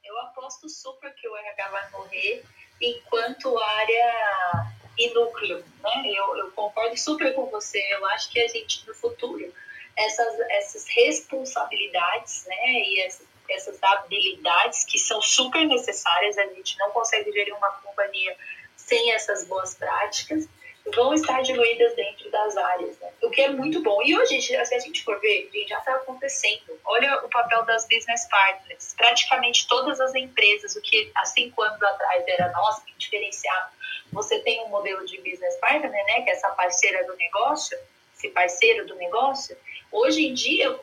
[0.04, 2.44] Eu aposto super que o RH vai morrer
[2.82, 4.68] enquanto área
[4.98, 6.04] e núcleo, né?
[6.08, 7.80] Eu, eu concordo super com você.
[7.92, 9.54] Eu acho que a gente, no futuro,
[9.96, 12.56] essas, essas responsabilidades, né?
[12.66, 18.36] E essas essas habilidades que são super necessárias, a gente não consegue gerir uma companhia
[18.76, 20.48] sem essas boas práticas,
[20.96, 23.12] vão estar diluídas dentro das áreas, né?
[23.22, 24.02] o que é muito bom.
[24.04, 26.80] E hoje, se a gente for ver, já está acontecendo.
[26.86, 28.94] Olha o papel das business partners.
[28.96, 33.70] Praticamente todas as empresas, o que há cinco anos atrás era nosso, que diferenciava,
[34.12, 37.78] você tem um modelo de business partner, né, que é essa parceira do negócio,
[38.16, 39.56] esse parceiro do negócio,
[39.92, 40.80] Hoje em dia, eu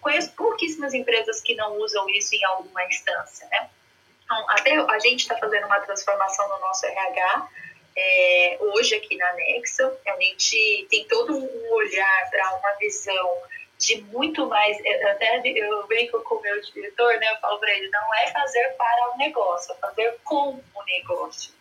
[0.00, 3.70] conheço pouquíssimas empresas que não usam isso em alguma instância, né?
[4.24, 7.48] Então, até a gente está fazendo uma transformação no nosso RH,
[7.96, 13.42] é, hoje aqui na Nexa, a gente tem todo um olhar para uma visão
[13.78, 14.76] de muito mais,
[15.06, 18.74] até eu brinco com o meu diretor, né, eu falo para ele, não é fazer
[18.76, 21.52] para o negócio, é fazer com o negócio,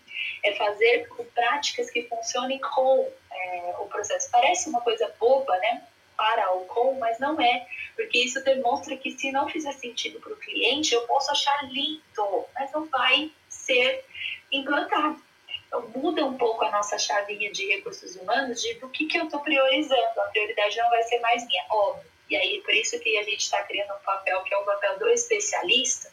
[0.44, 4.30] é fazer com práticas que funcionem com é, o processo.
[4.32, 5.84] Parece uma coisa boba, né,
[6.16, 10.34] para ou com, mas não é, porque isso demonstra que se não fizer sentido para
[10.34, 14.04] o cliente, eu posso achar lindo, mas não vai ser
[14.52, 15.22] implantado.
[15.68, 19.26] Então, muda um pouco a nossa chavinha de recursos humanos de do que, que eu
[19.26, 20.22] estou priorizando.
[20.22, 22.10] A prioridade não vai ser mais minha, óbvio.
[22.30, 24.98] E aí, por isso que a gente está criando um papel que é o papel
[25.00, 26.12] do especialista,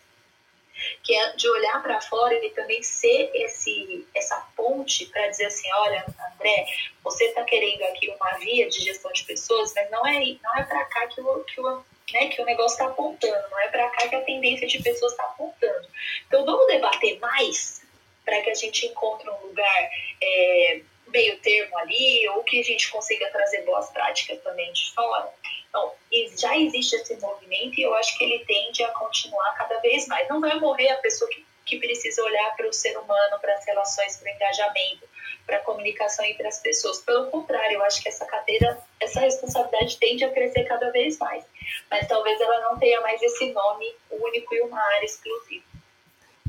[1.02, 5.68] que é de olhar para fora e também ser esse, essa ponte para dizer assim,
[5.72, 6.04] olha,
[6.34, 6.66] André,
[7.02, 10.64] você está querendo aqui uma via de gestão de pessoas, mas não é, não é
[10.64, 13.88] para cá que o, que o, né, que o negócio está apontando, não é para
[13.90, 15.88] cá que a tendência de pessoas está apontando.
[16.26, 17.82] Então vamos debater mais
[18.24, 19.90] para que a gente encontre um lugar
[20.22, 20.80] é,
[21.14, 25.32] meio termo ali, ou que a gente consiga trazer boas práticas também de fora.
[25.68, 25.92] Então,
[26.36, 30.28] já existe esse movimento e eu acho que ele tende a continuar cada vez mais.
[30.28, 33.64] Não vai morrer a pessoa que, que precisa olhar para o ser humano, para as
[33.64, 35.08] relações, para o engajamento,
[35.46, 37.00] para a comunicação entre as pessoas.
[37.02, 41.44] Pelo contrário, eu acho que essa cadeira, essa responsabilidade tende a crescer cada vez mais.
[41.88, 45.73] Mas talvez ela não tenha mais esse nome único e uma área exclusiva.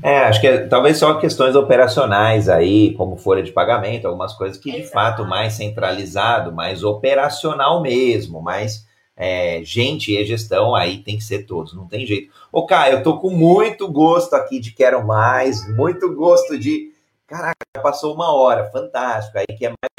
[0.02, 4.58] É, acho que é, talvez só questões operacionais aí, como folha de pagamento, algumas coisas
[4.58, 4.92] que de Exato.
[4.92, 8.86] fato mais centralizado, mais operacional mesmo, mais
[9.16, 12.30] é, gente e gestão aí tem que ser todos, não tem jeito.
[12.52, 16.92] Ô, Caio, eu tô com muito gosto aqui de Quero Mais, muito gosto de.
[17.26, 19.38] Caraca, passou uma hora, fantástico.
[19.38, 19.96] Aí que é mais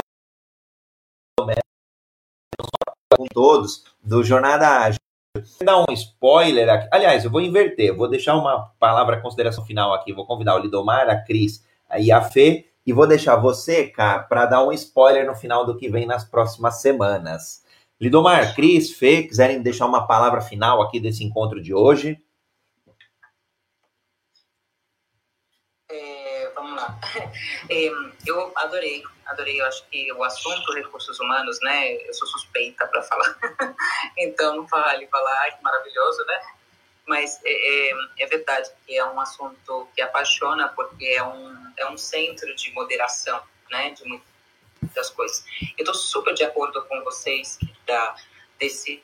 [3.18, 5.07] com todos do Jornada Ágil.
[5.64, 6.88] Dar um spoiler aqui.
[6.92, 10.14] Aliás, eu vou inverter, vou deixar uma palavra consideração final aqui.
[10.14, 11.64] Vou convidar o Lidomar, a Cris
[12.00, 15.78] e a Fê, e vou deixar você, cara, para dar um spoiler no final do
[15.78, 17.64] que vem nas próximas semanas.
[18.00, 22.18] Lidomar, Cris, Fê, quiserem deixar uma palavra final aqui desse encontro de hoje?
[27.70, 27.92] É,
[28.26, 29.60] eu adorei, adorei.
[29.60, 31.94] Eu acho que o assunto recursos humanos, né?
[32.08, 33.38] Eu sou suspeita para falar,
[34.18, 36.42] então vale falar, que maravilhoso, né?
[37.06, 41.98] Mas é, é, verdade que é um assunto que apaixona, porque é um, é um
[41.98, 43.92] centro de moderação, né?
[43.92, 44.26] De muito
[44.94, 45.44] das coisas.
[45.78, 48.16] Eu estou super de acordo com vocês da
[48.60, 49.04] desse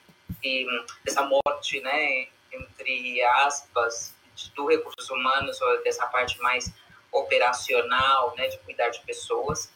[1.03, 4.13] dessa morte, né, entre aspas,
[4.55, 6.73] do recursos humanos ou dessa parte mais
[7.13, 9.71] operacional, né, de cuidar de pessoas.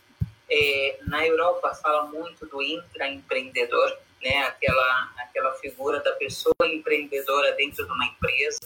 [0.49, 7.85] É, na Europa fala muito do intraempreendedor, né, aquela aquela figura da pessoa empreendedora dentro
[7.85, 8.59] de uma empresa.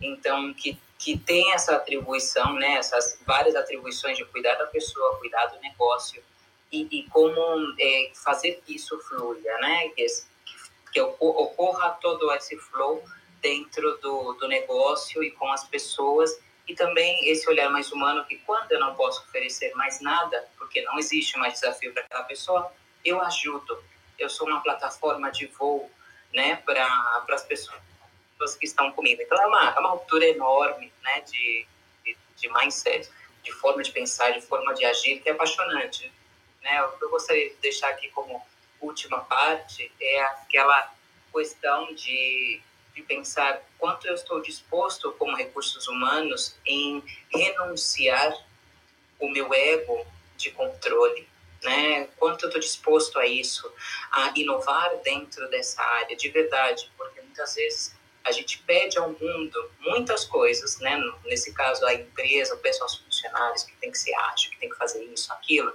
[0.00, 5.44] Então que que tem essa atribuição, né, essas várias atribuições de cuidar da pessoa, cuidar
[5.46, 6.22] do negócio,
[6.72, 7.40] e, e como
[7.78, 9.88] é, fazer que isso flua, né?
[9.90, 10.06] Que,
[10.92, 13.04] que ocorra todo esse flow
[13.40, 18.36] dentro do, do negócio e com as pessoas e também esse olhar mais humano que
[18.38, 22.72] quando eu não posso oferecer mais nada, porque não existe mais desafio para aquela pessoa,
[23.04, 23.82] eu ajudo.
[24.18, 25.90] Eu sou uma plataforma de voo,
[26.32, 27.78] né, para as pessoas
[28.58, 29.22] que estão comigo.
[29.22, 31.66] Então é uma, é uma ruptura enorme, né, de,
[32.04, 33.08] de, de mindset,
[33.42, 36.12] de forma de pensar, de forma de agir, que é apaixonante
[36.66, 36.82] né?
[36.82, 38.44] O que eu gostaria de deixar aqui como
[38.80, 40.92] última parte é aquela
[41.32, 42.60] questão de,
[42.96, 48.34] de pensar quanto eu estou disposto, como recursos humanos, em renunciar
[49.20, 50.06] o meu ego
[50.38, 51.28] de controle,
[51.62, 52.08] né?
[52.16, 53.70] Quanto eu estou disposto a isso,
[54.10, 57.94] a inovar dentro dessa área de verdade, porque muitas vezes
[58.24, 60.98] a gente pede ao mundo muitas coisas, né?
[61.26, 64.70] Nesse caso a empresa, o pessoal, os funcionários que tem que ser ágil, que tem
[64.70, 65.72] que fazer isso, aquilo.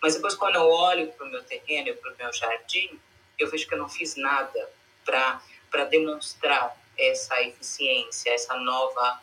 [0.00, 3.00] Mas depois quando eu olho para o meu terreno, para o meu jardim,
[3.36, 4.70] eu vejo que eu não fiz nada
[5.04, 9.20] para para demonstrar essa eficiência, essa nova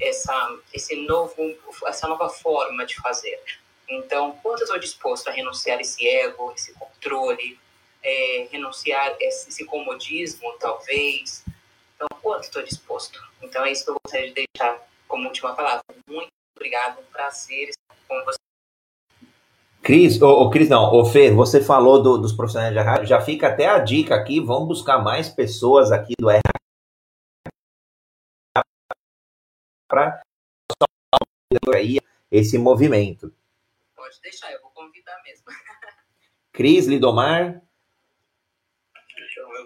[0.00, 1.36] essa esse novo
[1.86, 3.40] essa nova forma de fazer.
[3.88, 7.58] Então, quanto eu estou disposto a renunciar esse ego, esse controle,
[8.02, 11.44] é, renunciar esse, esse comodismo, talvez.
[11.96, 13.20] Então, quanto estou disposto?
[13.42, 15.82] Então, é isso que eu gostaria de deixar como última palavra.
[16.06, 18.39] Muito obrigado, um prazer estar com você.
[19.82, 23.20] Cris, ô, ô Cris, não, ô Fê, você falou do, dos profissionais de rádio, já
[23.20, 26.42] fica até a dica aqui, vamos buscar mais pessoas aqui do RH
[29.88, 30.20] para
[32.30, 33.34] esse movimento.
[33.96, 35.46] Pode deixar, eu vou convidar mesmo.
[36.52, 37.60] Cris, Lidomar.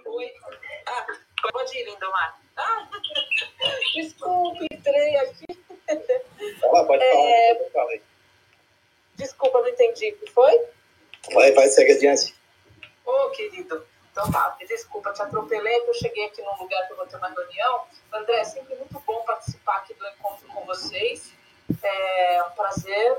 [0.06, 0.32] Oi.
[0.86, 1.06] Ah,
[1.52, 2.40] pode ir, Lindomar.
[2.56, 2.88] Ah,
[3.94, 5.46] desculpe, entrei aqui.
[6.60, 8.13] Fala, pode É, falar.
[9.14, 10.52] Desculpa, não entendi o que foi.
[11.32, 12.34] Vai, vai, segue adiante.
[13.04, 16.96] Ô, querido, então tá, desculpa, te atropelei, que eu cheguei aqui num lugar que eu
[16.96, 17.84] vou ter uma reunião.
[18.12, 21.32] André, é sempre muito bom participar aqui do encontro com vocês.
[21.82, 23.18] É um prazer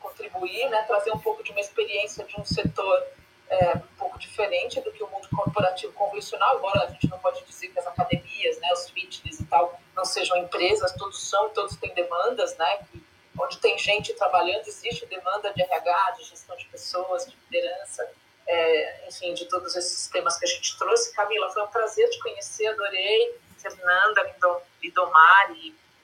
[0.00, 3.06] contribuir, né, trazer um pouco de uma experiência de um setor
[3.48, 7.44] é, um pouco diferente do que o mundo corporativo convencional, embora a gente não pode
[7.44, 11.76] dizer que as academias, né, os fitness e tal, não sejam empresas, todos são, todos
[11.76, 13.04] têm demandas, né, que,
[13.38, 18.10] onde tem gente trabalhando, existe demanda de RH, de gestão de pessoas, de liderança,
[18.46, 21.14] é, enfim, de todos esses temas que a gente trouxe.
[21.14, 23.40] Camila, foi um prazer te conhecer, adorei.
[23.58, 24.34] Fernanda,
[24.82, 24.92] e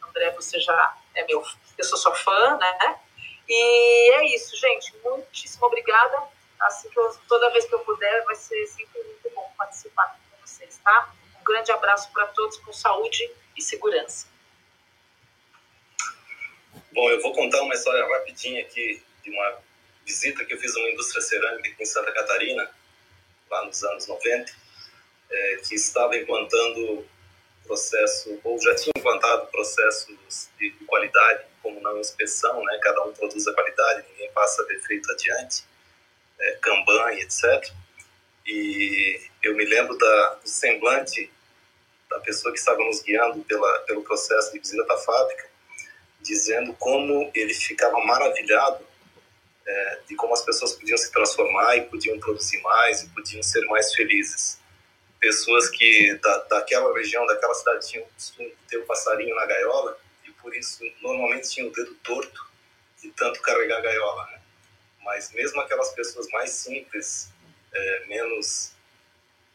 [0.01, 1.43] André, você já é meu,
[1.76, 3.01] eu sou sua fã, né?
[3.49, 4.95] E é isso, gente.
[5.03, 6.22] Muitíssimo obrigada.
[6.61, 10.47] Assim que eu, toda vez que eu puder, vai ser sempre muito bom participar com
[10.47, 11.12] vocês, tá?
[11.41, 14.26] Um grande abraço para todos, com saúde e segurança.
[16.91, 19.59] Bom, eu vou contar uma história rapidinha aqui de uma
[20.07, 22.70] visita que eu fiz a uma indústria cerâmica aqui em Santa Catarina,
[23.51, 24.51] lá nos anos 90,
[25.30, 27.07] é, que estava implantando
[27.66, 32.78] processo, ou já tinha implantado processos de, de qualidade, como não inspeção, né?
[32.82, 35.64] cada um produz a qualidade, ninguém passa defeito adiante,
[36.39, 37.70] é, Kanban etc.
[38.47, 41.30] E eu me lembro da, do semblante
[42.09, 45.47] da pessoa que estava nos guiando pela, pelo processo de visita da fábrica,
[46.29, 48.87] dizendo como ele ficava maravilhado
[49.66, 53.64] é, de como as pessoas podiam se transformar e podiam produzir mais e podiam ser
[53.66, 54.59] mais felizes.
[55.18, 59.47] Pessoas que da, daquela região, daquela cidade tinham costume de ter o um passarinho na
[59.47, 62.47] gaiola e por isso normalmente tinham o dedo torto
[63.03, 64.26] de tanto carregar a gaiola.
[64.26, 64.41] Né?
[65.05, 67.31] Mas mesmo aquelas pessoas mais simples,
[67.72, 68.72] é, menos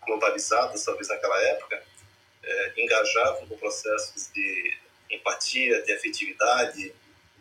[0.05, 1.83] globalizadas, talvez naquela época,
[2.43, 4.82] é, engajavam com processos de
[5.15, 6.93] empatia, de afetividade,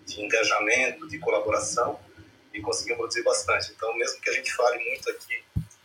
[0.07, 1.99] de engajamento, de colaboração
[2.53, 3.73] e conseguiam produzir bastante.
[3.75, 5.43] Então, mesmo que a gente fale muito aqui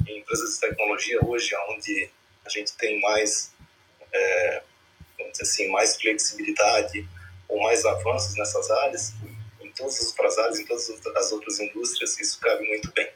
[0.08, 2.10] em empresas de tecnologia hoje, onde
[2.46, 3.54] a gente tem mais,
[4.12, 4.64] é,
[5.18, 7.08] vamos dizer assim, mais flexibilidade
[7.48, 9.14] ou mais avanços nessas áreas,
[9.62, 13.10] em todas as outras áreas, em todas as outras indústrias, isso cabe muito bem.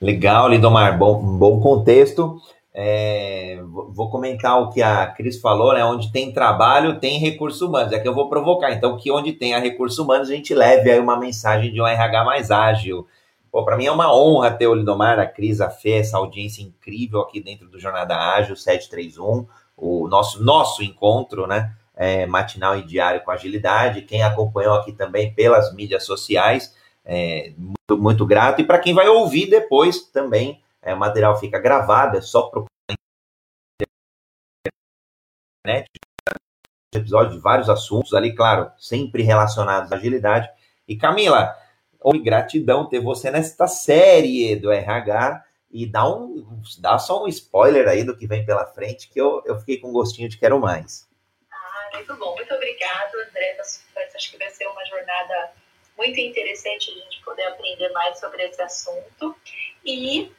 [0.00, 2.42] Legal, Lindomar, bom, bom contexto.
[2.74, 3.58] É,
[3.90, 5.84] vou comentar o que a Cris falou, né?
[5.84, 7.92] Onde tem trabalho, tem recursos humanos.
[7.92, 8.72] É que eu vou provocar.
[8.72, 11.86] Então, que onde tem a recursos humanos, a gente leve aí uma mensagem de um
[11.86, 13.06] RH mais ágil.
[13.50, 16.62] Pô, para mim é uma honra ter o Lindomar, a Cris, a Fê, essa audiência
[16.62, 19.46] incrível aqui dentro do Jornada Ágil 731,
[19.76, 21.74] o nosso, nosso encontro, né?
[21.94, 24.00] É, matinal e diário com agilidade.
[24.02, 26.74] Quem acompanhou aqui também pelas mídias sociais,
[27.04, 28.62] é, muito, muito grato.
[28.62, 32.68] E para quem vai ouvir depois também é, o material fica gravado, é só procurar
[35.64, 35.88] internet,
[36.92, 40.50] episódio de vários assuntos ali, claro, sempre relacionados à agilidade.
[40.86, 41.56] E Camila,
[42.22, 48.04] gratidão ter você nesta série do RH e dá, um, dá só um spoiler aí
[48.04, 51.08] do que vem pela frente, que eu, eu fiquei com gostinho de quero mais.
[51.50, 53.56] Ah, muito bom, muito obrigado, André.
[54.14, 55.52] Acho que vai ser uma jornada
[55.96, 59.34] muito interessante a gente poder aprender mais sobre esse assunto.
[59.84, 60.30] E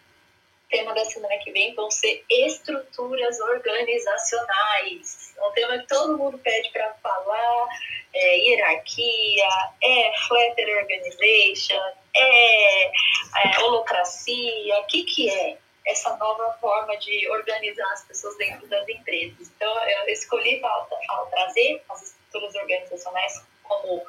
[0.73, 5.35] tema da semana que vem vão ser estruturas organizacionais.
[5.39, 7.67] Um tema que todo mundo pede para falar,
[8.11, 9.47] é hierarquia,
[9.83, 11.79] é flatter organization,
[12.15, 15.57] é, é holocracia, o que que é?
[15.85, 19.51] essa nova forma de organizar as pessoas dentro das empresas.
[19.53, 20.87] Então, eu escolhi para
[21.29, 24.01] trazer as estruturas organizacionais como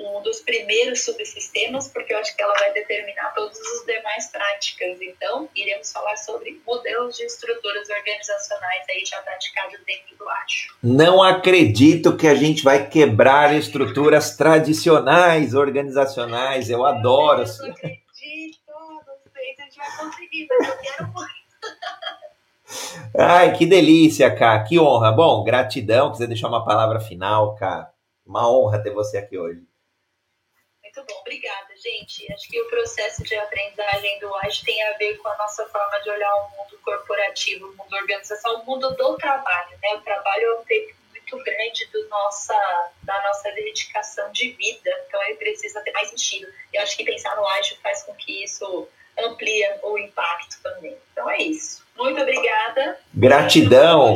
[0.00, 4.98] um dos primeiros subsistemas, porque eu acho que ela vai determinar todas as demais práticas.
[5.00, 10.74] Então, iremos falar sobre modelos de estruturas organizacionais aí já praticados dentro do ASHO.
[10.82, 16.70] Não acredito que a gente vai quebrar estruturas tradicionais organizacionais.
[16.70, 17.42] Eu adoro.
[17.42, 21.40] Eu não acredito, não sei se a gente vai conseguir, mas eu quero muito.
[23.18, 24.62] Ai, que delícia, Cá.
[24.62, 25.10] Que honra.
[25.12, 26.12] Bom, gratidão.
[26.12, 27.90] Quiser deixar uma palavra final, Cá.
[28.24, 29.69] Uma honra ter você aqui hoje.
[31.10, 32.32] Bom, obrigada, gente.
[32.32, 36.00] Acho que o processo de aprendizagem do AGE tem a ver com a nossa forma
[36.00, 39.78] de olhar o mundo corporativo, o mundo organização, o mundo do trabalho.
[39.82, 39.94] Né?
[39.94, 42.54] O trabalho é um tempo muito grande do nossa,
[43.02, 46.48] da nossa dedicação de vida, então ele precisa ter mais sentido.
[46.72, 48.88] E acho que pensar no AGE faz com que isso
[49.18, 50.96] amplia o impacto também.
[51.12, 51.84] Então é isso.
[51.96, 52.98] Muito obrigada.
[53.14, 54.14] Gratidão.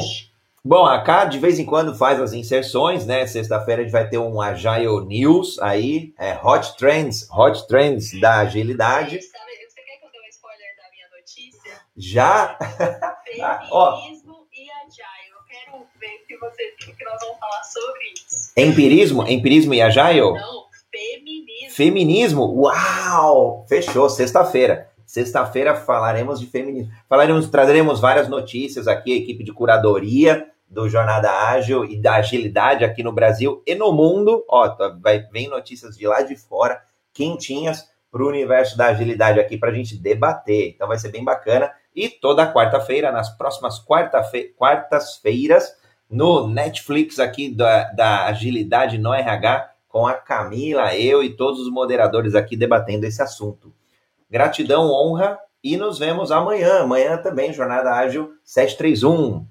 [0.67, 3.27] Bom, a Cá de vez em quando faz as inserções, né?
[3.27, 8.39] Sexta-feira a gente vai ter um Agile News aí, é Hot Trends, Hot Trends da
[8.39, 9.21] agilidade.
[9.21, 11.83] Você quer que eu dê um spoiler da minha notícia?
[11.95, 12.57] Já?
[13.27, 15.29] Feminismo e Agile.
[15.33, 18.53] Eu quero ver que, você, que nós vamos falar sobre isso.
[18.57, 19.29] Empirismo?
[19.29, 20.33] Empirismo e Agile?
[20.33, 21.77] Não, feminismo.
[21.77, 22.63] Feminismo?
[22.63, 23.67] Uau!
[23.69, 24.91] Fechou, sexta-feira.
[25.05, 26.91] Sexta-feira falaremos de feminismo.
[27.07, 32.85] Falaremos, traremos várias notícias aqui, a equipe de curadoria do Jornada Ágil e da agilidade
[32.85, 34.45] aqui no Brasil e no mundo.
[34.49, 36.83] Ó, tá, vai, vem notícias de lá de fora,
[37.13, 40.73] quentinhas, para o universo da agilidade aqui para a gente debater.
[40.75, 41.73] Então vai ser bem bacana.
[41.95, 45.77] E toda quarta-feira, nas próximas quartas-feiras,
[46.09, 51.71] no Netflix aqui da, da Agilidade no RH, com a Camila, eu e todos os
[51.71, 53.73] moderadores aqui debatendo esse assunto.
[54.31, 56.83] Gratidão, honra e nos vemos amanhã.
[56.83, 59.47] Amanhã também, Jornada Ágil 731.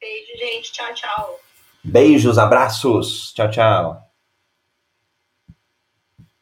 [0.00, 0.72] Beijo, gente.
[0.72, 1.40] Tchau, tchau.
[1.82, 3.32] Beijos, abraços.
[3.34, 4.07] Tchau, tchau.